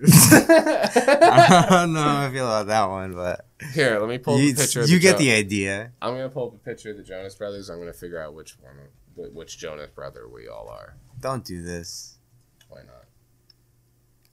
[0.06, 4.50] I don't know how I feel about that one, but Here, let me pull you,
[4.52, 4.80] up a picture.
[4.82, 5.92] Of you the get Jo- the idea.
[6.00, 7.68] I'm gonna pull up a picture of the Jonas Brothers.
[7.68, 10.94] I'm gonna figure out which one, which Jonas brother we all are.
[11.20, 12.18] Don't do this.
[12.68, 13.04] Why not?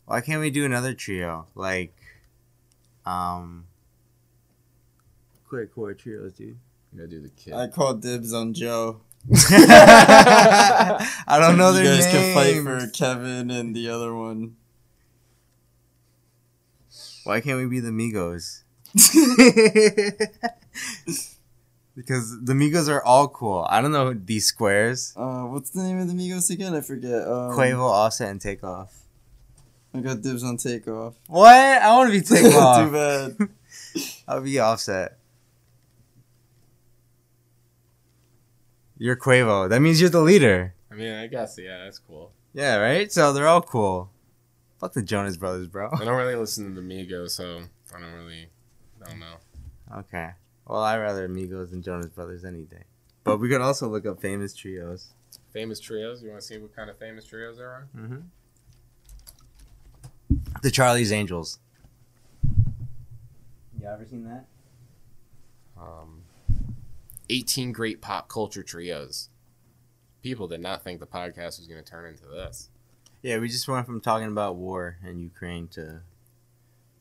[0.06, 1.48] Why can't we do another trio?
[1.56, 1.95] Like,
[3.08, 3.65] um,
[5.50, 6.58] quick core trios, dude.
[6.91, 7.54] I'm gonna do the kid.
[7.54, 9.02] I called dibs on Joe.
[11.28, 12.16] I don't know you their guys names.
[12.16, 14.56] can fight for Kevin and the other one.
[17.24, 18.62] Why can't we be the Migos?
[21.96, 23.66] because the Migos are all cool.
[23.70, 25.14] I don't know these squares.
[25.16, 26.76] Uh, what's the name of the Migos again?
[26.76, 27.24] I forget.
[27.24, 28.94] Um, Quavo, Offset, and Takeoff.
[29.94, 31.14] I got dibs on takeoff.
[31.28, 31.48] What?
[31.56, 32.86] I want to be Takeoff.
[32.86, 33.50] Too bad.
[34.28, 35.18] I'll be Offset.
[38.98, 39.70] You're Quavo.
[39.70, 40.74] That means you're the leader.
[40.92, 42.32] I mean, I guess yeah, that's cool.
[42.54, 43.12] Yeah, right?
[43.12, 44.10] So they're all cool.
[44.80, 45.90] Fuck the Jonas Brothers, bro.
[45.94, 47.62] I don't really listen to the Migos, so
[47.96, 48.48] I don't really,
[49.02, 49.36] I don't know.
[50.00, 50.32] Okay.
[50.68, 52.84] Well, I'd rather Migos than Jonas Brothers any day.
[53.24, 55.14] But we could also look up famous trios.
[55.52, 56.22] Famous trios.
[56.22, 57.88] You want to see what kind of famous trios there are?
[57.96, 58.20] Mm-hmm.
[60.62, 61.60] The Charlie's Angels.
[63.80, 64.46] You ever seen that?
[65.80, 66.22] Um,
[67.30, 69.30] 18 great pop culture trios.
[70.22, 72.70] People did not think the podcast was going to turn into this.
[73.22, 76.02] Yeah, we just went from talking about war in Ukraine to.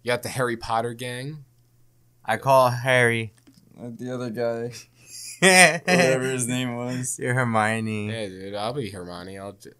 [0.03, 1.45] You got the Harry Potter gang.
[2.25, 3.33] I call Harry.
[3.79, 4.73] Uh, the other guy,
[5.41, 7.19] whatever his name was.
[7.19, 8.09] You're Hermione.
[8.11, 9.39] Yeah, dude, I'll be Hermione.
[9.39, 9.53] I'll.
[9.53, 9.71] J-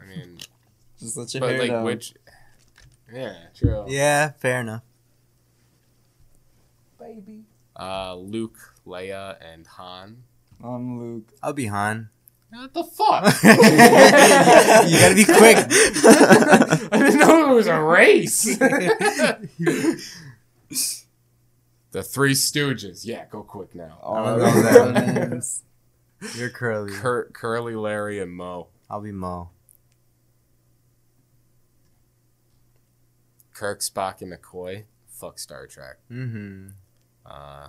[0.00, 0.38] I mean,
[0.98, 1.84] Just let your but hair like down.
[1.84, 2.14] which?
[3.12, 3.84] Yeah, true.
[3.88, 4.82] Yeah, fair enough.
[6.98, 7.44] baby.
[7.78, 10.24] Uh, Luke, Leia, and Han.
[10.62, 11.32] I'm Luke.
[11.42, 12.08] I'll be Han.
[12.50, 13.24] What the fuck?
[13.42, 15.56] you gotta be quick.
[16.92, 18.44] I didn't know it was a race.
[21.92, 23.06] the Three Stooges.
[23.06, 23.98] Yeah, go quick now.
[24.02, 25.30] All don't of know their that.
[25.30, 25.62] names.
[26.36, 26.92] You're Curly.
[26.92, 28.68] Cur- Curly, Larry, and Moe.
[28.90, 29.48] I'll be Moe.
[33.54, 34.84] Kirk, Spock, and McCoy.
[35.08, 35.96] Fuck Star Trek.
[36.10, 36.68] Mm-hmm.
[37.24, 37.68] Uh,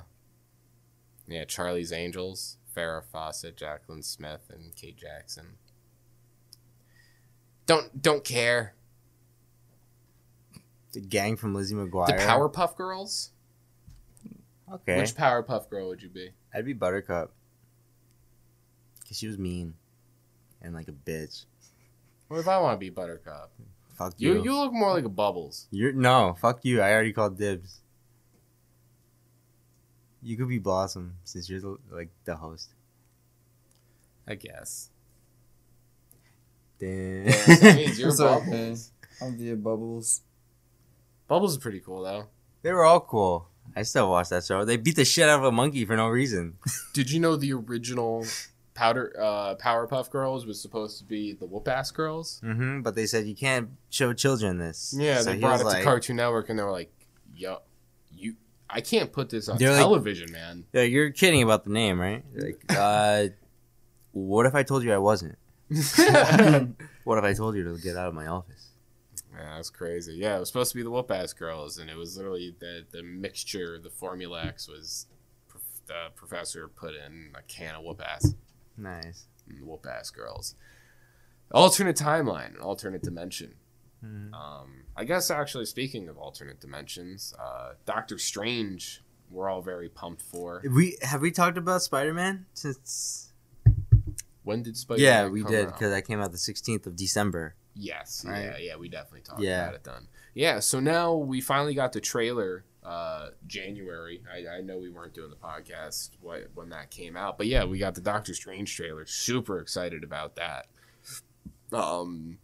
[1.27, 2.57] yeah, Charlie's Angels.
[2.75, 5.57] Farrah Fawcett, Jaclyn Smith, and Kate Jackson.
[7.65, 8.73] Don't don't care.
[10.93, 12.07] The gang from Lizzie McGuire.
[12.07, 13.31] The Powerpuff Girls.
[14.71, 14.97] Okay.
[14.97, 16.31] Which Powerpuff Girl would you be?
[16.53, 17.31] I'd be Buttercup.
[19.07, 19.75] Cause she was mean.
[20.61, 21.45] And like a bitch.
[22.27, 23.51] What if I want to be Buttercup?
[23.97, 24.33] Fuck you.
[24.33, 25.67] You you look more like a Bubbles.
[25.71, 26.81] You're no, fuck you.
[26.81, 27.81] I already called dibs.
[30.23, 32.69] You could be Blossom since you're the, like the host.
[34.27, 34.89] I guess.
[36.79, 37.25] Damn.
[37.27, 38.91] Yeah, so that means you're It's Bubbles.
[39.21, 40.21] I'll be a Bubbles.
[41.27, 42.27] Bubbles is pretty cool though.
[42.61, 43.47] they were all cool.
[43.75, 44.65] I still watch that show.
[44.65, 46.57] They beat the shit out of a monkey for no reason.
[46.93, 48.25] Did you know the original
[48.73, 52.41] Powder uh, Powerpuff Girls was supposed to be the Whoop Ass Girls?
[52.43, 54.93] hmm But they said you can't show children this.
[54.97, 56.91] Yeah, So they brought it like, to Cartoon Network and they were like,
[57.35, 57.57] "Yo, you,
[58.73, 61.99] I can't put this on They're like- television, man." Yeah, you're kidding about the name,
[62.01, 62.23] right?
[62.35, 63.27] Like, uh,
[64.11, 65.37] what if I told you I wasn't?
[67.05, 68.69] What if I told you to get out of my office?
[69.35, 70.13] that's crazy.
[70.13, 72.85] Yeah, it was supposed to be the Whoop Ass Girls, and it was literally the
[72.91, 75.07] the mixture, the Formula X was
[75.87, 78.35] the professor put in a can of Whoop Ass.
[78.77, 79.25] Nice.
[79.49, 80.55] and Whoop Ass Girls.
[81.51, 83.55] Alternate timeline, alternate dimension.
[84.03, 84.33] Mhm.
[84.33, 90.21] Um, I guess actually speaking of alternate dimensions, uh, Doctor Strange, we're all very pumped
[90.21, 90.61] for.
[90.69, 93.31] We have we talked about Spider Man since?
[94.43, 95.01] When did Spider?
[95.01, 95.05] Man?
[95.05, 97.55] Yeah, we did because that came out the 16th of December.
[97.75, 98.43] Yes, Right.
[98.43, 99.63] yeah, yeah, we definitely talked Yeah.
[99.63, 100.07] about it then.
[100.35, 104.21] Yeah, so now we finally got the trailer uh, January.
[104.29, 107.63] I, I know we weren't doing the podcast wh- when that came out, but yeah,
[107.63, 109.05] we got the Doctor Strange trailer.
[109.05, 110.67] Super excited about that.
[111.71, 112.39] Um,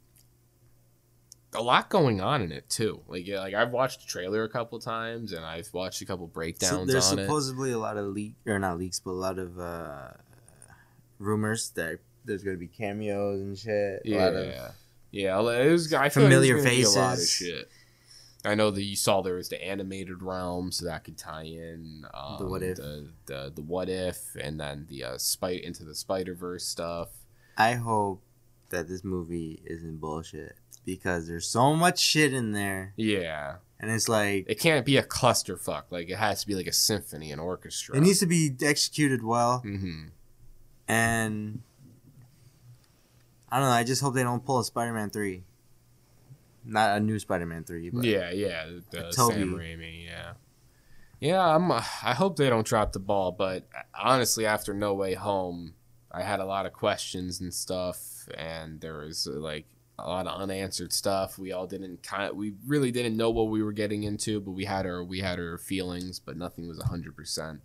[1.53, 3.01] a lot going on in it too.
[3.07, 6.27] Like yeah, like I've watched the trailer a couple times, and I've watched a couple
[6.27, 7.23] So breakdowns there's on it.
[7.23, 10.09] supposedly a lot of leak or not leaks, but a lot of uh,
[11.17, 13.71] rumors that there's gonna be cameos and shit.
[13.71, 14.45] A Yeah, lot of
[15.11, 15.39] yeah.
[15.39, 17.31] It was, I Familiar like be a lot of faces.
[17.31, 17.69] shit.
[18.45, 22.05] I know that you saw there was the animated realm, so that could tie in
[22.13, 22.77] um, The what if.
[22.77, 27.09] the, the the what if, and then the uh, spite into the Spider Verse stuff.
[27.57, 28.21] I hope
[28.69, 34.09] that this movie isn't bullshit because there's so much shit in there, Yeah, and it's
[34.09, 35.83] like it can't be a clusterfuck.
[35.89, 37.95] Like it has to be like a symphony, an orchestra.
[37.95, 40.07] it needs to be executed well, hmm
[40.87, 41.61] and
[43.49, 43.73] I don't know.
[43.73, 45.43] I just hope they don't pull a Spider-Man three,
[46.65, 47.89] not a new Spider-Man three.
[47.89, 48.65] But Yeah, yeah.
[48.91, 49.35] The Tobey.
[49.39, 50.33] Sam Raimi, yeah.
[51.19, 51.69] Yeah, I'm.
[51.71, 55.73] uh, I hope they don't drop the ball, but honestly, after No Way Home,
[56.11, 59.65] I had a lot of questions and stuff, and there was uh, like
[60.05, 61.37] a lot of unanswered stuff.
[61.37, 62.29] We all didn't kind.
[62.29, 65.19] of, we really didn't know what we were getting into, but we had our we
[65.19, 67.61] had our feelings, but nothing was hundred percent.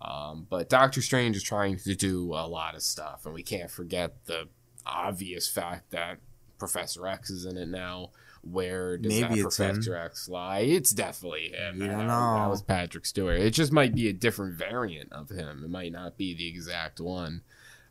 [0.00, 3.70] Um, but Doctor Strange is trying to do a lot of stuff, and we can't
[3.70, 4.48] forget the
[4.84, 6.18] obvious fact that
[6.58, 8.10] Professor X is in it now.
[8.42, 9.74] Where does Maybe that it's him.
[9.74, 10.60] Professor X lie?
[10.60, 11.80] It's definitely him.
[11.80, 12.08] You don't man.
[12.08, 13.40] That was Patrick Stewart.
[13.40, 15.62] It just might be a different variant of him.
[15.64, 17.42] It might not be the exact one.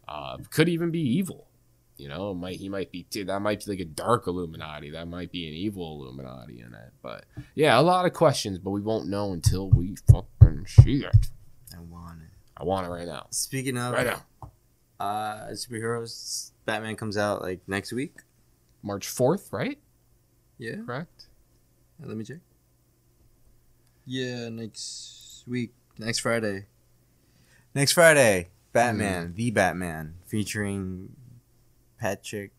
[0.07, 1.47] Uh, could even be evil.
[1.97, 4.91] You know, it might he might be too that might be like a dark Illuminati.
[4.91, 6.91] That might be an evil Illuminati in it.
[7.01, 11.27] But yeah, a lot of questions, but we won't know until we fucking see it.
[11.75, 12.29] I want it.
[12.58, 13.27] I want it right now.
[13.31, 14.49] Speaking of Right now.
[14.99, 18.17] uh, superheroes, Batman comes out like next week.
[18.84, 19.79] March fourth, right?
[20.58, 20.75] Yeah.
[20.86, 21.27] Correct.
[22.03, 22.39] Let me check.
[24.05, 26.65] Yeah, next week, next Friday.
[27.73, 31.15] Next Friday, Batman, the Batman, featuring
[31.99, 32.51] Patrick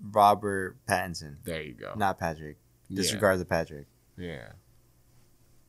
[0.00, 1.36] Robert Pattinson.
[1.44, 1.92] There you go.
[1.96, 2.58] Not Patrick.
[2.88, 2.96] Yeah.
[2.96, 3.86] Disregard the Patrick.
[4.16, 4.48] Yeah.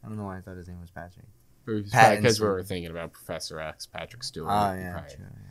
[0.04, 1.26] I don't know why I thought his name was Patrick.
[1.66, 4.50] Because we were thinking about Professor X, Patrick Stewart.
[4.50, 5.50] Oh yeah, true, yeah.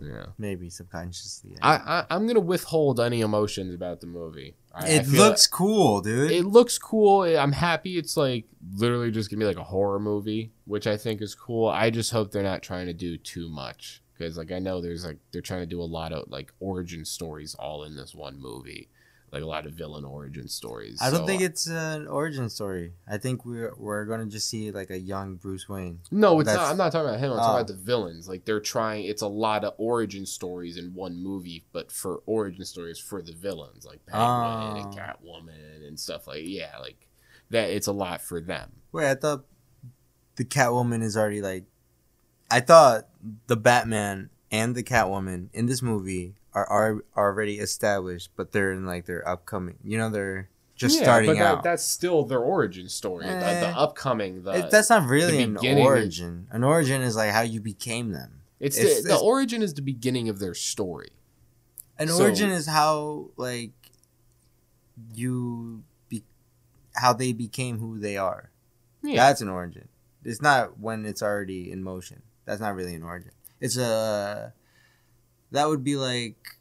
[0.00, 0.26] Yeah.
[0.38, 1.52] Maybe subconsciously.
[1.54, 1.58] yeah.
[1.60, 4.54] I, I I'm gonna withhold any emotions about the movie.
[4.72, 6.30] I, I it feel looks cool, dude.
[6.30, 7.22] it looks cool.
[7.22, 7.98] I'm happy.
[7.98, 8.44] It's like
[8.76, 11.68] literally just gonna be like a horror movie, which I think is cool.
[11.68, 15.04] I just hope they're not trying to do too much because like I know there's
[15.04, 18.40] like they're trying to do a lot of like origin stories all in this one
[18.40, 18.88] movie,
[19.30, 20.98] like a lot of villain origin stories.
[21.00, 22.94] I don't So, think it's an origin story.
[23.06, 26.00] I think we're we're gonna just see like a young Bruce Wayne.
[26.10, 26.70] No, oh, it's That's- not.
[26.72, 27.32] I'm not talking about him.
[27.32, 27.54] I'm talking Oh.
[27.56, 28.28] about the villains.
[28.28, 29.04] Like they're trying.
[29.04, 33.32] It's a lot of origin stories in one movie, but for origin stories for the
[33.32, 34.96] villains, like Penguin and Oh.
[34.98, 37.06] Catwoman and stuff like yeah, like
[37.50, 37.70] that.
[37.70, 38.72] It's a lot for them.
[38.90, 39.44] Wait, I thought
[40.36, 41.64] the Catwoman is already like.
[42.50, 43.08] I thought
[43.46, 48.86] the Batman and the Catwoman in this movie are, are already established, but they're in
[48.86, 49.76] like their upcoming.
[49.84, 51.62] You know, they're just Yeah, starting but that- out.
[51.62, 53.26] that's still their origin story.
[53.26, 53.60] The, Eh.
[53.60, 56.46] the upcoming, the It- that's not really the an beginning is- origin.
[56.50, 58.40] An origin is like how you became them.
[58.60, 61.10] it's, it's- the, the origin is the beginning of their story.
[61.98, 63.72] An So- origin is how like
[65.14, 66.24] you be,
[66.94, 68.50] how they became who they are.
[69.02, 69.88] Yeah, That's an origin.
[70.24, 72.22] It's not when it's already in motion.
[72.48, 73.32] That's not really an origin.
[73.60, 74.52] It's a
[75.52, 76.58] that would be like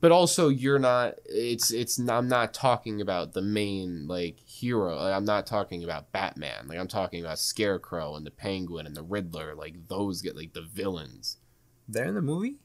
[0.00, 1.16] but also you're not.
[1.26, 1.98] It's it's.
[1.98, 4.96] I'm not talking about the main like hero.
[4.96, 6.68] Like, I'm not talking about Batman.
[6.68, 9.54] Like I'm talking about Scarecrow and the Penguin and the Riddler.
[9.54, 11.36] Like those get like the villains.
[11.86, 12.56] they're in the movie.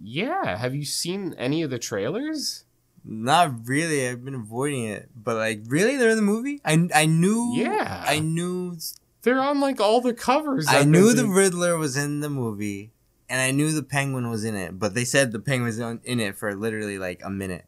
[0.00, 2.64] Yeah, have you seen any of the trailers?
[3.04, 4.06] Not really.
[4.06, 6.60] I've been avoiding it, but like really, they're in the movie.
[6.62, 7.54] I I knew.
[7.56, 8.04] Yeah.
[8.06, 8.76] I knew.
[9.22, 10.66] They're on like all the covers.
[10.68, 12.92] I knew the Riddler was in the movie,
[13.28, 14.78] and I knew the Penguin was in it.
[14.78, 17.64] But they said the Penguin was in it for literally like a minute.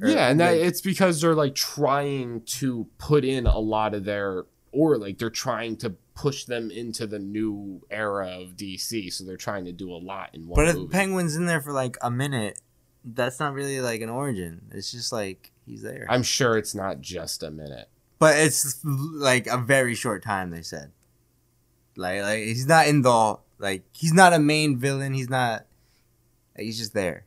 [0.00, 3.94] Or, Yeah, and that like- it's because they're like trying to put in a lot
[3.94, 9.12] of their or like they're trying to push them into the new era of DC,
[9.12, 10.92] so they're trying to do a lot in one But if movie.
[10.92, 12.60] Penguin's in there for like a minute,
[13.04, 14.62] that's not really like an origin.
[14.72, 16.06] It's just like he's there.
[16.10, 17.88] I'm sure it's not just a minute.
[18.18, 20.50] But it's like a very short time.
[20.50, 20.92] They said,
[21.96, 25.14] like, like he's not in the like he's not a main villain.
[25.14, 25.66] He's not.
[26.56, 27.24] he's just there.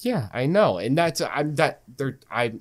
[0.00, 2.54] Yeah, I know, and that's I'm that they're I.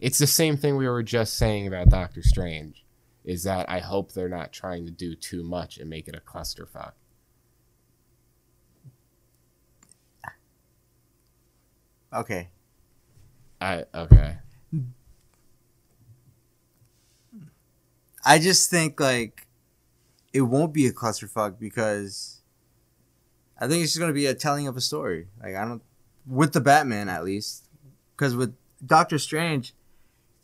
[0.00, 2.84] It's the same thing we were just saying about Doctor Strange,
[3.24, 6.20] is that I hope they're not trying to do too much and make it a
[6.20, 6.92] clusterfuck.
[12.12, 12.48] Okay.
[13.60, 14.36] I okay.
[18.24, 19.46] I just think like
[20.32, 22.40] it won't be a clusterfuck because
[23.58, 25.28] I think it's just gonna be a telling of a story.
[25.42, 25.82] Like I don't
[26.26, 27.68] with the Batman at least,
[28.16, 29.74] because with Doctor Strange,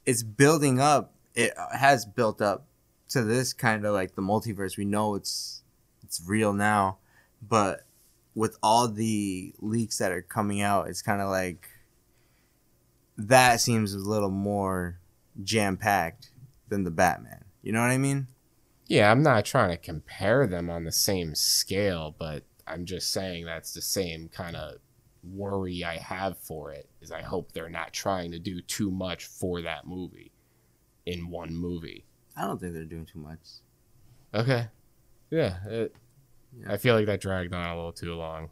[0.07, 1.15] it's building up.
[1.35, 2.67] It has built up
[3.11, 4.77] to this kind of like the multiverse.
[4.77, 5.63] We know it's
[6.03, 6.99] it's real now,
[7.41, 7.85] but
[8.35, 11.69] with all the leaks that are coming out, it's kind of like
[13.17, 14.99] that seems a little more
[15.43, 16.31] jam packed
[16.69, 17.45] than the Batman.
[17.63, 18.27] You know what I mean?
[18.87, 23.45] Yeah, I'm not trying to compare them on the same scale, but I'm just saying
[23.45, 24.79] that's the same kind of
[25.23, 26.89] worry I have for it.
[27.01, 30.33] Is I hope they're not trying to do too much for that movie
[31.07, 32.05] in one movie.
[32.37, 33.39] I don't think they're doing too much.
[34.35, 34.69] Okay.
[35.31, 35.95] Yeah, it,
[36.59, 36.73] Yeah.
[36.73, 38.51] I feel like that dragged on a little too long.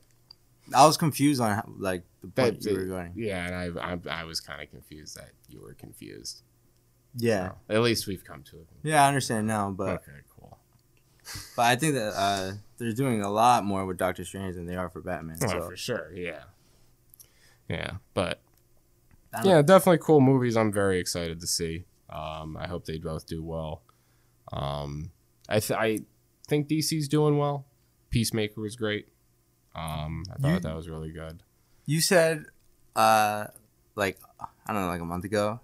[0.75, 3.13] I was confused on how, like the point That- you were going.
[3.17, 6.43] Yeah, and I, I, I was kind of confused that you were confused.
[7.21, 8.67] Yeah, So, at least we've come to it.
[8.85, 10.57] yeah, I understand now, but okay, cool.
[11.57, 14.77] but I think that uh, they're doing a lot more with Doctor Strange than they
[14.77, 15.37] are for Batman.
[15.43, 16.13] Oh, So for sure.
[16.15, 16.45] Yeah.
[17.69, 18.41] Yeah, but
[19.45, 20.57] yeah, definitely cool movies.
[20.57, 21.85] I'm very excited to see.
[22.09, 23.83] Um, I hope they both do well.
[24.53, 25.11] Um,
[25.49, 25.99] I th- I
[26.49, 27.67] think DC's doing well.
[28.11, 29.09] Peacemaker was great.
[29.75, 31.43] Um, I thought You- that was really good.
[31.85, 32.47] you said,
[32.97, 33.49] uh,
[33.97, 34.19] like
[34.67, 35.61] I don't know, like a month ago,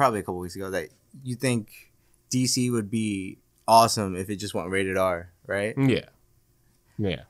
[0.00, 0.88] probably a couple weeks ago, that
[1.22, 1.92] you think
[2.30, 3.36] DC would be
[3.68, 5.74] awesome if it just went rated R, right?
[5.76, 6.06] Yeah,
[6.96, 7.24] yeah,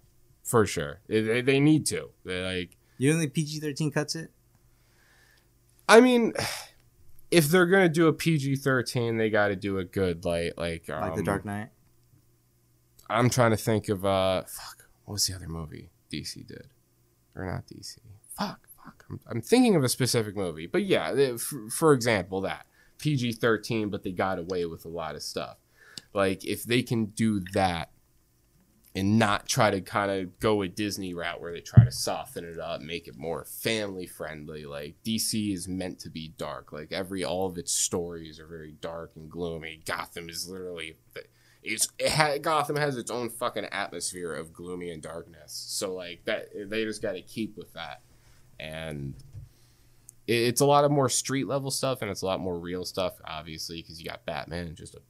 [0.45, 1.01] for sure.
[1.09, 2.11] They, they, need to.
[2.25, 2.77] They like.
[2.97, 4.31] You don't think PG thirteen cuts it?
[5.89, 6.33] I mean,
[7.33, 10.25] if they're gonna do a PG thirteen, they got to do it good.
[10.25, 11.71] Like like um, Like the Dark Knight?
[13.09, 14.89] I'm trying to think of uh, fuck.
[15.07, 16.69] What was the other movie DC did,
[17.35, 17.99] or not DC?
[18.39, 18.70] Fuck.
[19.29, 22.67] I'm, thinking of a specific movie, but yeah, for, for example, that
[22.99, 25.57] PG thirteen, but they got away with a lot of stuff.
[26.13, 27.91] Like if they can do that
[28.95, 32.45] and not try to kind of go a Disney route where they try to soften
[32.45, 34.65] it up, make it more family friendly.
[34.65, 36.73] Like DC is meant to be dark.
[36.73, 39.83] Like every all of its stories are very dark and gloomy.
[39.85, 40.97] Gotham is literally
[41.63, 45.53] it's it ha- Gotham has its own fucking atmosphere of gloomy and darkness.
[45.53, 48.03] So like that they just got to keep with that.
[48.61, 49.15] And
[50.27, 52.85] it, it's a lot of more street level stuff and it's a lot more real
[52.85, 55.01] stuff obviously because you got Batman just a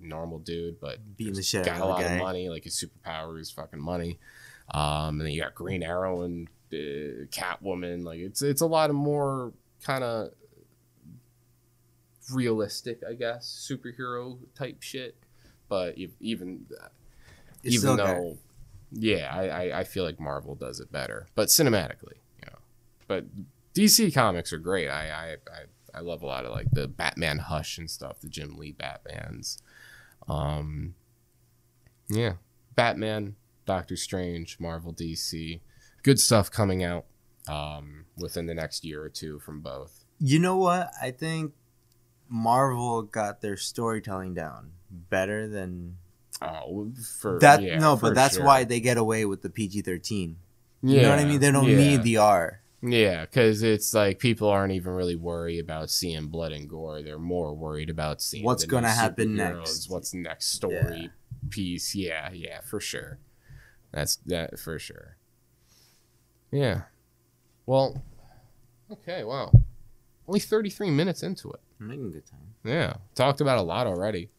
[0.00, 3.38] normal dude but Beating the shit got out a lot of money like his superpower
[3.40, 4.18] is fucking money.
[4.72, 8.90] Um and then you got green arrow and uh, catwoman like it's it's a lot
[8.90, 10.30] of more kind of
[12.32, 15.16] realistic i guess superhero type shit.
[15.68, 16.66] But even
[17.62, 18.38] It's even though
[18.92, 22.18] yeah I, I i feel like marvel does it better but cinematically
[23.10, 23.24] but
[23.74, 27.38] dc comics are great i i i, I love a lot of like the batman
[27.38, 29.58] hush and stuff the jim lee batmans
[30.28, 30.94] um
[32.08, 32.34] yeah
[32.76, 33.34] batman
[33.66, 35.60] doctor strange marvel dc
[36.04, 37.04] good stuff coming out
[37.48, 40.92] um within the next year or two from both You know what?
[41.00, 41.54] I think
[42.28, 45.96] Marvel got their storytelling down better than
[46.42, 47.62] oh for that.
[47.62, 48.44] yeah, no, but that's sure.
[48.44, 50.36] why they get away with the PG thirteen.
[50.82, 51.40] yeah, You know what I mean?
[51.40, 51.76] They don't yeah.
[51.76, 52.60] need the R.
[52.82, 57.02] Yeah, because it's like people aren't even really worried about seeing blood and gore.
[57.02, 59.90] They're more worried about seeing What's gonna happen next.
[59.90, 61.10] What's the next story
[61.50, 61.94] piece?
[61.94, 63.18] Yeah, yeah, for sure.
[63.92, 65.16] That's that for sure.
[66.50, 66.82] Yeah.
[67.66, 68.02] Well,
[68.90, 69.24] okay.
[69.24, 69.52] Wow.
[70.26, 71.60] Only thirty three minutes into it.
[71.78, 72.54] I'm making good time.
[72.64, 74.30] Yeah, talked about a lot already.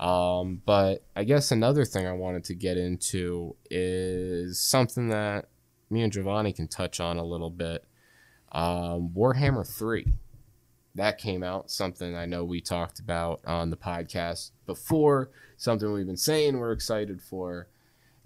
[0.00, 5.48] Um, but I guess another thing I wanted to get into is something that
[5.90, 7.84] me and Giovanni can touch on a little bit.
[8.52, 10.06] Um, Warhammer 3.
[10.94, 16.06] That came out, something I know we talked about on the podcast before, something we've
[16.06, 17.68] been saying we're excited for.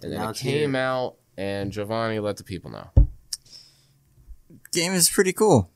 [0.01, 0.59] And then Now it it's here.
[0.61, 2.89] came out, and Giovanni let the people know.
[4.71, 5.69] Game is pretty cool.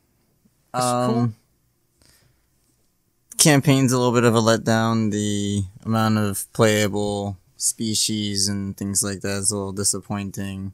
[0.74, 1.32] It's um, cool.
[3.38, 5.12] Campaign's a little bit of a letdown.
[5.12, 10.74] The amount of playable species and things like that is a little disappointing.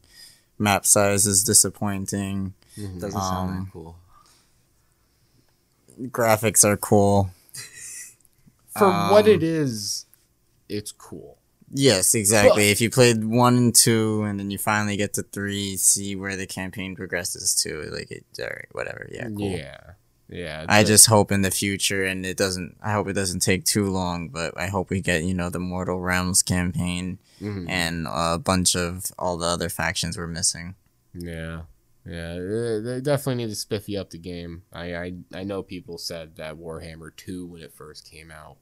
[0.62, 2.54] Map size is disappointing.
[2.78, 3.96] Doesn't sound Um, that cool.
[6.10, 7.32] Graphics are cool.
[8.78, 10.06] For what um, it is,
[10.70, 11.40] it's cool.
[11.74, 12.64] Yes, exactly.
[12.64, 16.16] But- if you played one and two, and then you finally get to three, see
[16.16, 19.10] where the campaign progresses to, like it, or whatever.
[19.12, 19.52] Yeah, cool.
[19.52, 19.80] Yeah.
[20.32, 20.66] Yeah.
[20.70, 22.78] I just hope in the future, and it doesn't.
[22.82, 25.60] I hope it doesn't take too long, but I hope we get you know the
[25.60, 27.70] Mortal Realms campaign Mhm.
[27.70, 30.76] and a bunch of all the other factions we're missing.
[31.14, 31.64] Yeah,
[32.06, 34.64] yeah, they definitely need to spiffy up the game.
[34.72, 38.56] I, I I know people said that Warhammer Two when it first came out,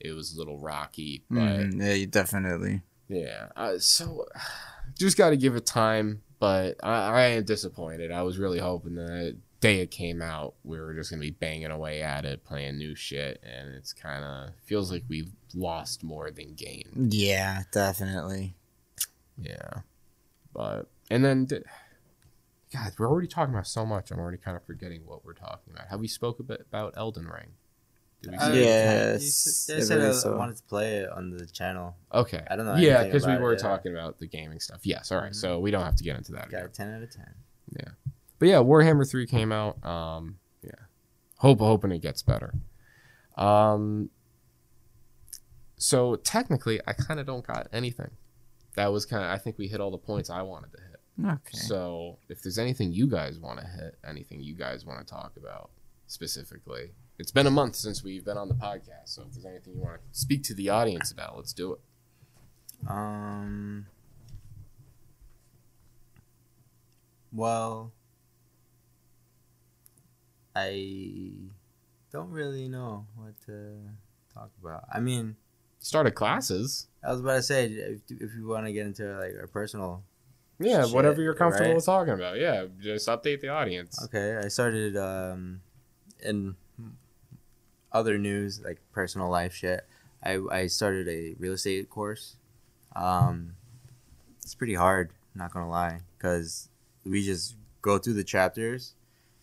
[0.00, 2.82] it was a little rocky, but Mhm, yeah, you definitely.
[3.08, 3.48] yeah.
[3.56, 4.26] Uh, so
[4.98, 8.12] just got to give it time, but I, I am disappointed.
[8.12, 11.70] I was really hoping the day it came out, we were just gonna be banging
[11.70, 16.30] away at it, playing new shit, and it's kind of feels like we've lost more
[16.30, 17.12] than gained.
[17.14, 18.54] Yeah, definitely.
[19.38, 19.80] Yeah,
[20.52, 21.46] but and then.
[21.46, 21.62] Th-
[22.72, 24.10] God, we're already talking about so much.
[24.10, 25.86] I'm already kind of forgetting what we're talking about.
[25.88, 27.50] Have we spoke a bit about Elden Ring?
[28.20, 30.36] Did we Uh, Yes, you s- I I said I, so.
[30.36, 31.94] wanted to play it on the channel.
[32.12, 32.42] Okay.
[32.50, 33.58] I don't know Yeah, because we about it, were yeah.
[33.60, 34.80] talking about the gaming stuff.
[34.84, 35.12] Yes.
[35.12, 35.30] All right.
[35.30, 35.36] Mhm.
[35.36, 36.50] So we don't have to get into that.
[36.50, 36.66] Got again.
[36.66, 37.34] a ten out of ten.
[38.44, 39.82] But yeah, Warhammer Three came out.
[39.82, 40.72] Um, yeah,
[41.38, 42.52] hope hoping it gets better.
[43.38, 44.10] Um,
[45.76, 48.10] so technically, I kind of don't got anything.
[48.76, 49.30] That was kind of.
[49.30, 51.26] I think we hit all the points I wanted to hit.
[51.26, 51.56] Okay.
[51.56, 55.38] So if there's anything you guys want to hit, anything you guys want to talk
[55.38, 55.70] about
[56.06, 59.06] specifically, it's been a month since we've been on the podcast.
[59.06, 61.80] So if there's anything you want to speak to the audience about, let's do it.
[62.90, 63.86] Um.
[67.32, 67.94] Well,
[70.54, 71.32] I
[72.12, 73.76] don't really know what to
[74.32, 74.84] talk about.
[74.92, 75.36] I mean,
[75.84, 76.86] Started classes.
[77.06, 80.02] I was about to say if, if you want to get into like a personal.
[80.58, 81.76] Yeah, Shit, whatever you're comfortable right?
[81.76, 82.38] with talking about.
[82.38, 84.02] Yeah, just update the audience.
[84.04, 85.60] Okay, I started um,
[86.24, 86.56] in
[87.92, 89.86] other news like personal life shit.
[90.22, 92.36] I I started a real estate course.
[92.96, 93.56] Um,
[94.42, 96.70] it's pretty hard, not gonna lie, because
[97.04, 98.94] we just go through the chapters.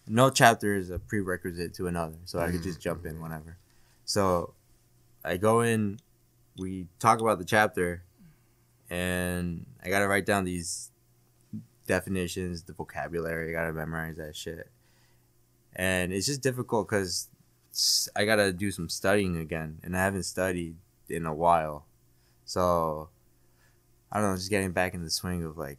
[0.07, 2.83] No chapter is a prerequisite to another, so I could just mm.
[2.83, 3.57] jump in whenever.
[4.03, 4.53] So
[5.23, 5.99] I go in,
[6.57, 8.03] we talk about the chapter,
[8.89, 10.91] and I gotta write down these
[11.87, 13.49] definitions, the vocabulary.
[13.49, 14.69] I gotta memorize that shit,
[15.75, 17.29] and it's just difficult because
[18.15, 20.75] I gotta do some studying again, and I haven't studied
[21.09, 21.85] in a while.
[22.43, 23.09] So
[24.11, 25.77] I don't know, just getting back in the swing of like,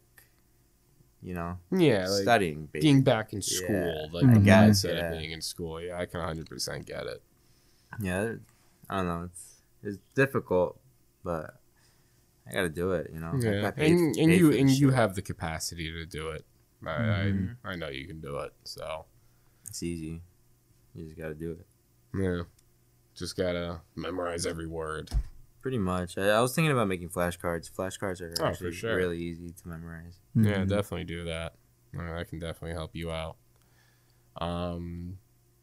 [1.23, 2.67] you know, Yeah, like studying.
[2.73, 5.13] Being back in Yeah, school, like I the mindset yeah.
[5.13, 5.81] of being in school.
[5.81, 7.23] Yeah, I can 100% get it.
[8.01, 8.35] Yeah,
[8.91, 9.23] I don't know.
[9.25, 9.49] It's
[9.85, 10.79] it's difficult,
[11.25, 11.55] but
[12.49, 13.11] I gotta do it.
[13.13, 13.39] You know.
[13.39, 16.45] Yeah, got paid- and, and you and this you have the capacity to do it.
[16.85, 17.57] I, Mhm.
[17.65, 18.53] I I know you can do it.
[18.65, 19.05] So
[19.69, 20.21] It's easy.
[20.95, 21.67] You just gotta do it.
[22.15, 22.43] yeah,
[23.15, 25.11] just gotta memorize every word.
[25.63, 26.19] Pretty much.
[26.19, 27.71] I, I was thinking about making flashcards.
[27.71, 28.97] Flashcards are Oh, actually sure.
[28.97, 30.19] really easy to memorize.
[30.35, 30.69] Yeah, Mhm.
[30.69, 31.55] definitely do that.
[31.97, 33.37] Uh, that can definitely help you out.
[34.41, 35.19] Um,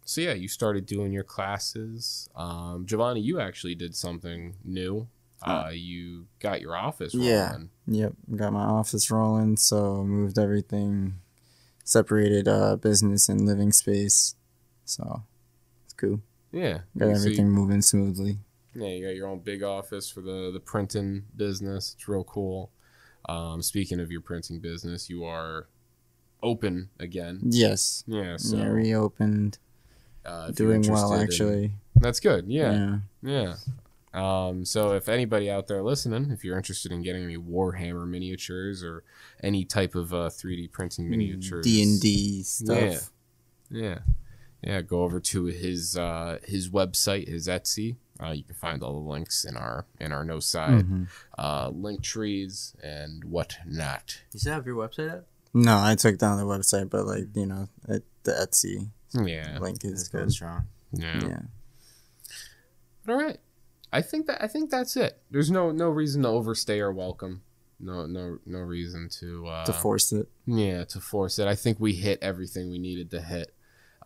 [0.05, 2.29] so yeah, you started doing your classes.
[2.35, 5.07] Um, Giovanni, you actually did something new.
[5.41, 7.29] Uh, you got your office rolling.
[7.29, 7.57] Yeah.
[7.87, 11.15] Yep, got my office rolling, so moved everything,
[11.85, 14.35] separated uh business and living space.
[14.85, 15.23] So
[15.85, 16.21] it's cool.
[16.51, 16.79] Yeah.
[16.97, 18.39] Got So you- everything moving smoothly.
[18.75, 21.93] Yeah, you got your own big office for the the printing business.
[21.95, 22.71] It's real cool.
[23.27, 25.67] Um, speaking of your printing business, you are
[26.41, 27.39] open again.
[27.43, 28.03] Yes.
[28.07, 29.57] Yeah, so yeah, reopened.
[30.25, 31.71] uh, Doing well interested in- actually.
[31.95, 32.47] that's good.
[32.47, 33.55] Yeah, yeah.
[34.13, 34.47] yeah.
[34.47, 38.83] Um, so if anybody out there listening, if you're interested in getting any Warhammer miniatures
[38.83, 39.03] or
[39.43, 43.11] any type of uh, 3D printing miniatures, D and D stuff.
[43.69, 43.99] Yeah,
[44.63, 44.81] yeah.
[44.81, 47.97] Go over to his uh, his website, his Etsy.
[48.21, 51.07] Uh, you can find all the links in our in our no side Mhm.
[51.37, 54.21] uh, link trees and whatnot.
[54.33, 55.25] You still have your website up?
[55.53, 59.83] No, I took down the website, but like you know, it, the Etsy Yeah, link
[59.85, 60.33] is It's going good.
[60.33, 60.67] strong.
[60.91, 61.19] yeah.
[61.27, 61.41] Yeah.
[63.07, 63.39] All right.
[63.91, 65.19] I think that I think that's it.
[65.31, 67.41] There's no no reason to overstay our welcome.
[67.79, 70.27] No no no reason to uh, To force it.
[70.45, 71.47] Yeah, to force it.
[71.47, 73.53] I think we hit everything we needed to hit.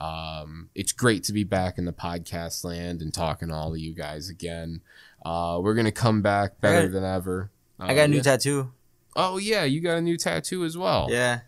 [0.01, 3.77] Um, it's great to be back in the podcast land and talking to all of
[3.79, 4.81] you guys again.
[5.25, 7.51] Uh, we're gonna come back better got- than ever.
[7.79, 8.21] I got a Uh, new yeah.
[8.23, 8.71] tattoo.
[9.15, 11.07] Oh yeah, you got a new tattoo as well.
[11.09, 11.41] Yeah.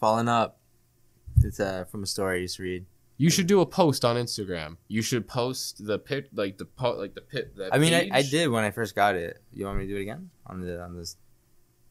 [0.00, 0.58] Falling up.
[1.42, 2.86] It's uh from a story I used to read.
[3.16, 4.76] You should do a post on Instagram.
[4.88, 7.54] You should post the pit like the po- like the pit.
[7.72, 9.40] I mean, I, I did when I first got it.
[9.52, 11.16] You want me to do it again on the on this?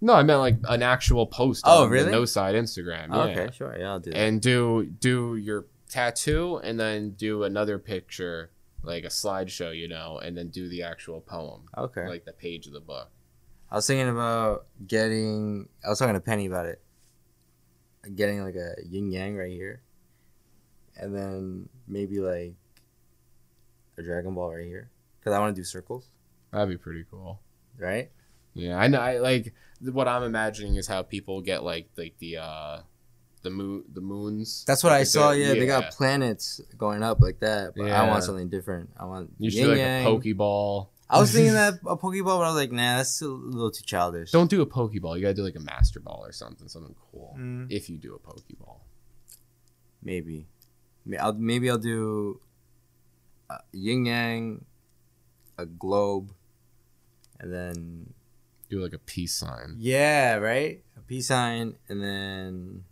[0.03, 1.63] No, I meant like an actual post.
[1.65, 2.11] Oh, on really?
[2.11, 3.07] No side Instagram.
[3.11, 3.31] Oh, yeah.
[3.31, 3.75] okay, sure.
[3.77, 4.19] Yeah, I'll do that.
[4.19, 8.51] and do do your tattoo and then do another picture
[8.81, 12.07] like a slideshow you know and then do the actual poem okay.
[12.07, 13.11] like the page of the book
[13.73, 15.67] I was thinking about getting.
[15.83, 16.79] I was talking to Penny about it.
[18.15, 19.81] Getting like a yin yang right here,
[20.95, 22.53] and then maybe like
[23.97, 26.07] a Dragon Ball right here, because I want to do circles,
[26.51, 27.39] that'd be pretty cool
[27.79, 28.11] right?
[28.53, 32.37] Yeah i know i like what i'm imagining is how people get like like the
[32.37, 32.79] uh
[33.43, 34.63] the moon, the moons.
[34.65, 35.31] That's what Like I saw.
[35.31, 37.73] Yeah, they got planets going up like that.
[37.75, 38.91] But I want something different.
[38.97, 40.05] I want You should yin do like yang.
[40.05, 40.87] a pokeball.
[41.09, 43.83] I was thinking that a pokeball, but I was like, nah, that's a little too
[43.83, 44.31] childish.
[44.31, 45.17] Don't do a pokeball.
[45.17, 47.35] You gotta do like a master ball or something, something cool.
[47.37, 47.67] Mm.
[47.69, 48.79] If you do a pokeball,
[50.01, 50.47] Maybe,
[51.19, 52.39] I'll maybe I'll do
[53.49, 54.65] a yin yang,
[55.57, 56.33] a globe,
[57.39, 58.13] and then
[58.73, 59.75] do like a peace sign.
[59.77, 62.83] yeah, right, a peace sign, and then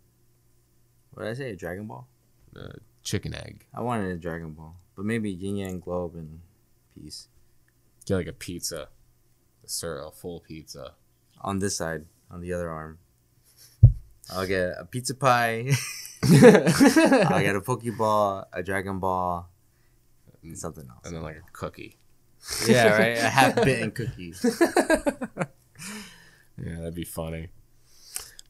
[1.12, 1.50] what did I say?
[1.50, 2.06] A Dragon Ball.
[2.56, 2.68] Uh,
[3.02, 3.66] chicken egg.
[3.74, 6.40] I wanted a Dragon Ball, but maybe yin yang, globe, and
[6.94, 7.28] peace
[8.06, 8.88] Get like a pizza,
[9.64, 10.94] a, sir, a full pizza.
[11.40, 12.98] on this side, on the other arm.
[14.30, 15.70] I'll get a pizza pie.
[16.24, 19.48] I'll get a Pokeball, a Dragon Ball,
[20.42, 21.00] and something else.
[21.06, 21.96] and then like a cookie.
[22.66, 23.18] Yeah, right.
[23.18, 24.34] A half bitten cookie.
[26.58, 27.48] Yeah, that'd be funny.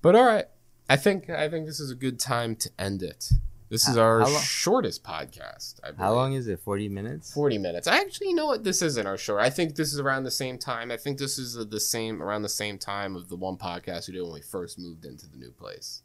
[0.01, 0.47] But all right,
[0.89, 3.31] I think I think this is a good time to end it.
[3.69, 5.81] This is our lo- shortest podcast.
[5.83, 6.61] I How long is it?
[6.61, 7.33] Forty minutes.
[7.33, 7.89] 40 minutes.
[7.89, 9.41] I actually you know what this isn't our short.
[9.41, 10.91] I think this is around the same time.
[10.91, 14.15] I think this is the same around the same time of the one podcast we
[14.15, 16.03] did when we first moved into the new place.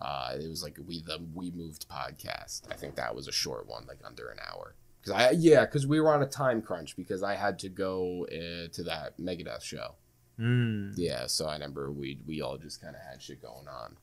[0.00, 2.62] Uh, it was like we the we moved podcast.
[2.70, 4.74] I think that was a short one, like under an hour.
[5.04, 8.26] Cause I yeah, cause we were on a time crunch because I had to go
[8.30, 9.96] uh, to that Megadeth show.
[10.38, 10.94] Mm.
[10.96, 13.96] Yeah, so I remember we we all just kind of had shit going on.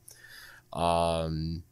[0.73, 1.63] Um.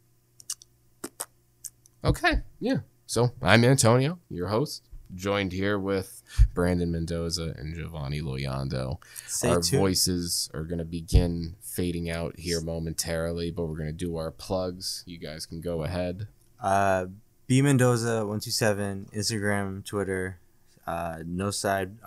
[2.03, 2.77] Okay, yeah.
[3.05, 4.83] So I'm Antonio, your host,
[5.15, 6.21] joined here with
[6.53, 8.97] Brandon Mendoza and Giovanni Loyando.
[9.27, 9.81] Stay our tuned.
[9.81, 14.31] voices are going to begin fading out here momentarily, but we're going to do our
[14.31, 15.03] plugs.
[15.05, 16.27] You guys can go ahead.
[16.61, 17.05] Uh,
[17.47, 20.39] B Mendoza one two seven Instagram, Twitter.
[20.85, 21.97] Uh, no side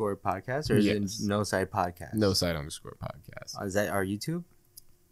[0.00, 1.20] underscore podcast or is Yes.
[1.20, 2.14] it no side podcast?
[2.14, 3.60] No side underscore podcast.
[3.60, 4.44] Uh, is that our YouTube?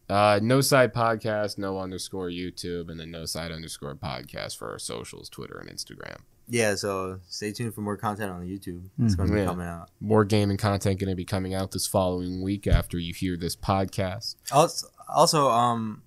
[0.08, 4.78] Uh, no side podcast, no underscore YouTube, and then no side underscore podcast for our
[4.78, 6.20] socials, Twitter and Instagram.
[6.48, 6.76] Yeah.
[6.76, 8.88] So stay tuned for more content on the YouTube.
[9.00, 9.46] It's going to be Yeah.
[9.46, 9.90] coming out.
[10.00, 13.54] more gaming content going to be coming out this following week after you hear this
[13.54, 14.36] podcast.
[14.50, 16.02] Also, also, um,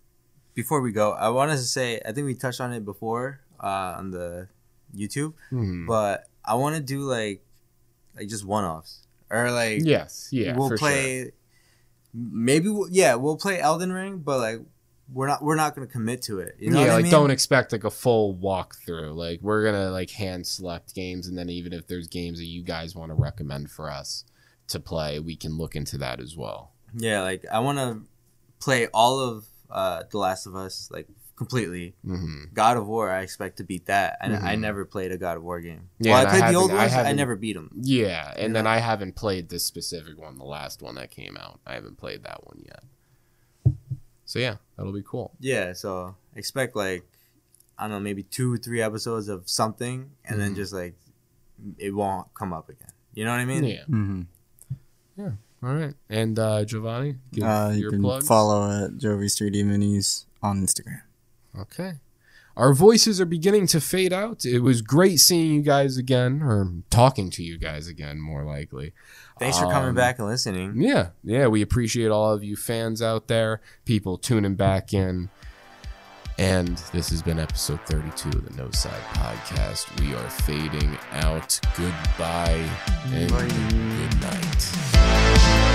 [0.55, 3.95] before we go, I wanted to say I think we touched on it before uh,
[3.97, 4.47] on the
[4.95, 5.85] YouTube, Hmm.
[5.85, 7.45] but I want to do like
[8.15, 11.23] like just one offs or like Yes, yeah, we'll play.
[11.23, 11.31] sure.
[12.13, 14.59] Maybe we'll, yeah, we'll play Elden Ring, but like
[15.13, 16.55] we're not we're not gonna commit to it.
[16.59, 17.11] You know yeah, what like I mean?
[17.11, 19.15] don't expect like a full walkthrough.
[19.15, 22.63] Like we're gonna like hand select games, and then even if there's games that you
[22.63, 24.25] guys want to recommend for us
[24.67, 26.71] to play, we can look into that as well.
[26.95, 28.01] Yeah, like I want to
[28.59, 31.07] play all of uh, The Last of Us like
[31.41, 31.95] completely.
[32.05, 34.59] hmm God of War, I expect to beat that, and I Mhm.
[34.59, 35.89] never played a God of War game.
[35.99, 37.07] Yeah, well, and I I played the old haven't- I ones.
[37.09, 37.71] I, never beat them.
[37.81, 38.69] Yeah, and You then know?
[38.69, 41.59] I haven't played this specific one, the last one that came out.
[41.65, 42.83] I haven't played that one yet.
[44.25, 45.31] So yeah, that'll be cool.
[45.39, 47.03] Yeah, so expect like
[47.77, 50.55] I don't know, maybe two, three episodes of something, and then Mhm.
[50.55, 50.95] just like
[51.77, 52.91] it won't come up again.
[53.13, 53.63] You know what I mean?
[53.63, 53.85] Yeah.
[53.85, 54.21] hmm
[55.63, 55.93] All right.
[56.09, 58.25] And uh, Giovanni, give Uh, you can plugs.
[58.27, 61.01] follow at Jovi's 3D Minis on Instagram.
[61.57, 61.93] Okay.
[62.57, 64.43] Our voices are beginning to fade out.
[64.45, 68.93] It was great seeing you guys again, or talking to you guys again, more likely.
[69.39, 70.73] Thanks for coming Um, back and listening.
[70.81, 75.29] Yeah, yeah, we appreciate all of you fans out there, people tuning back in.
[76.37, 79.99] And this has been episode 32 of the No Side Podcast.
[80.01, 81.59] We are fading out.
[81.77, 82.67] Goodbye
[83.13, 83.47] and Bye.
[83.47, 85.67] good night.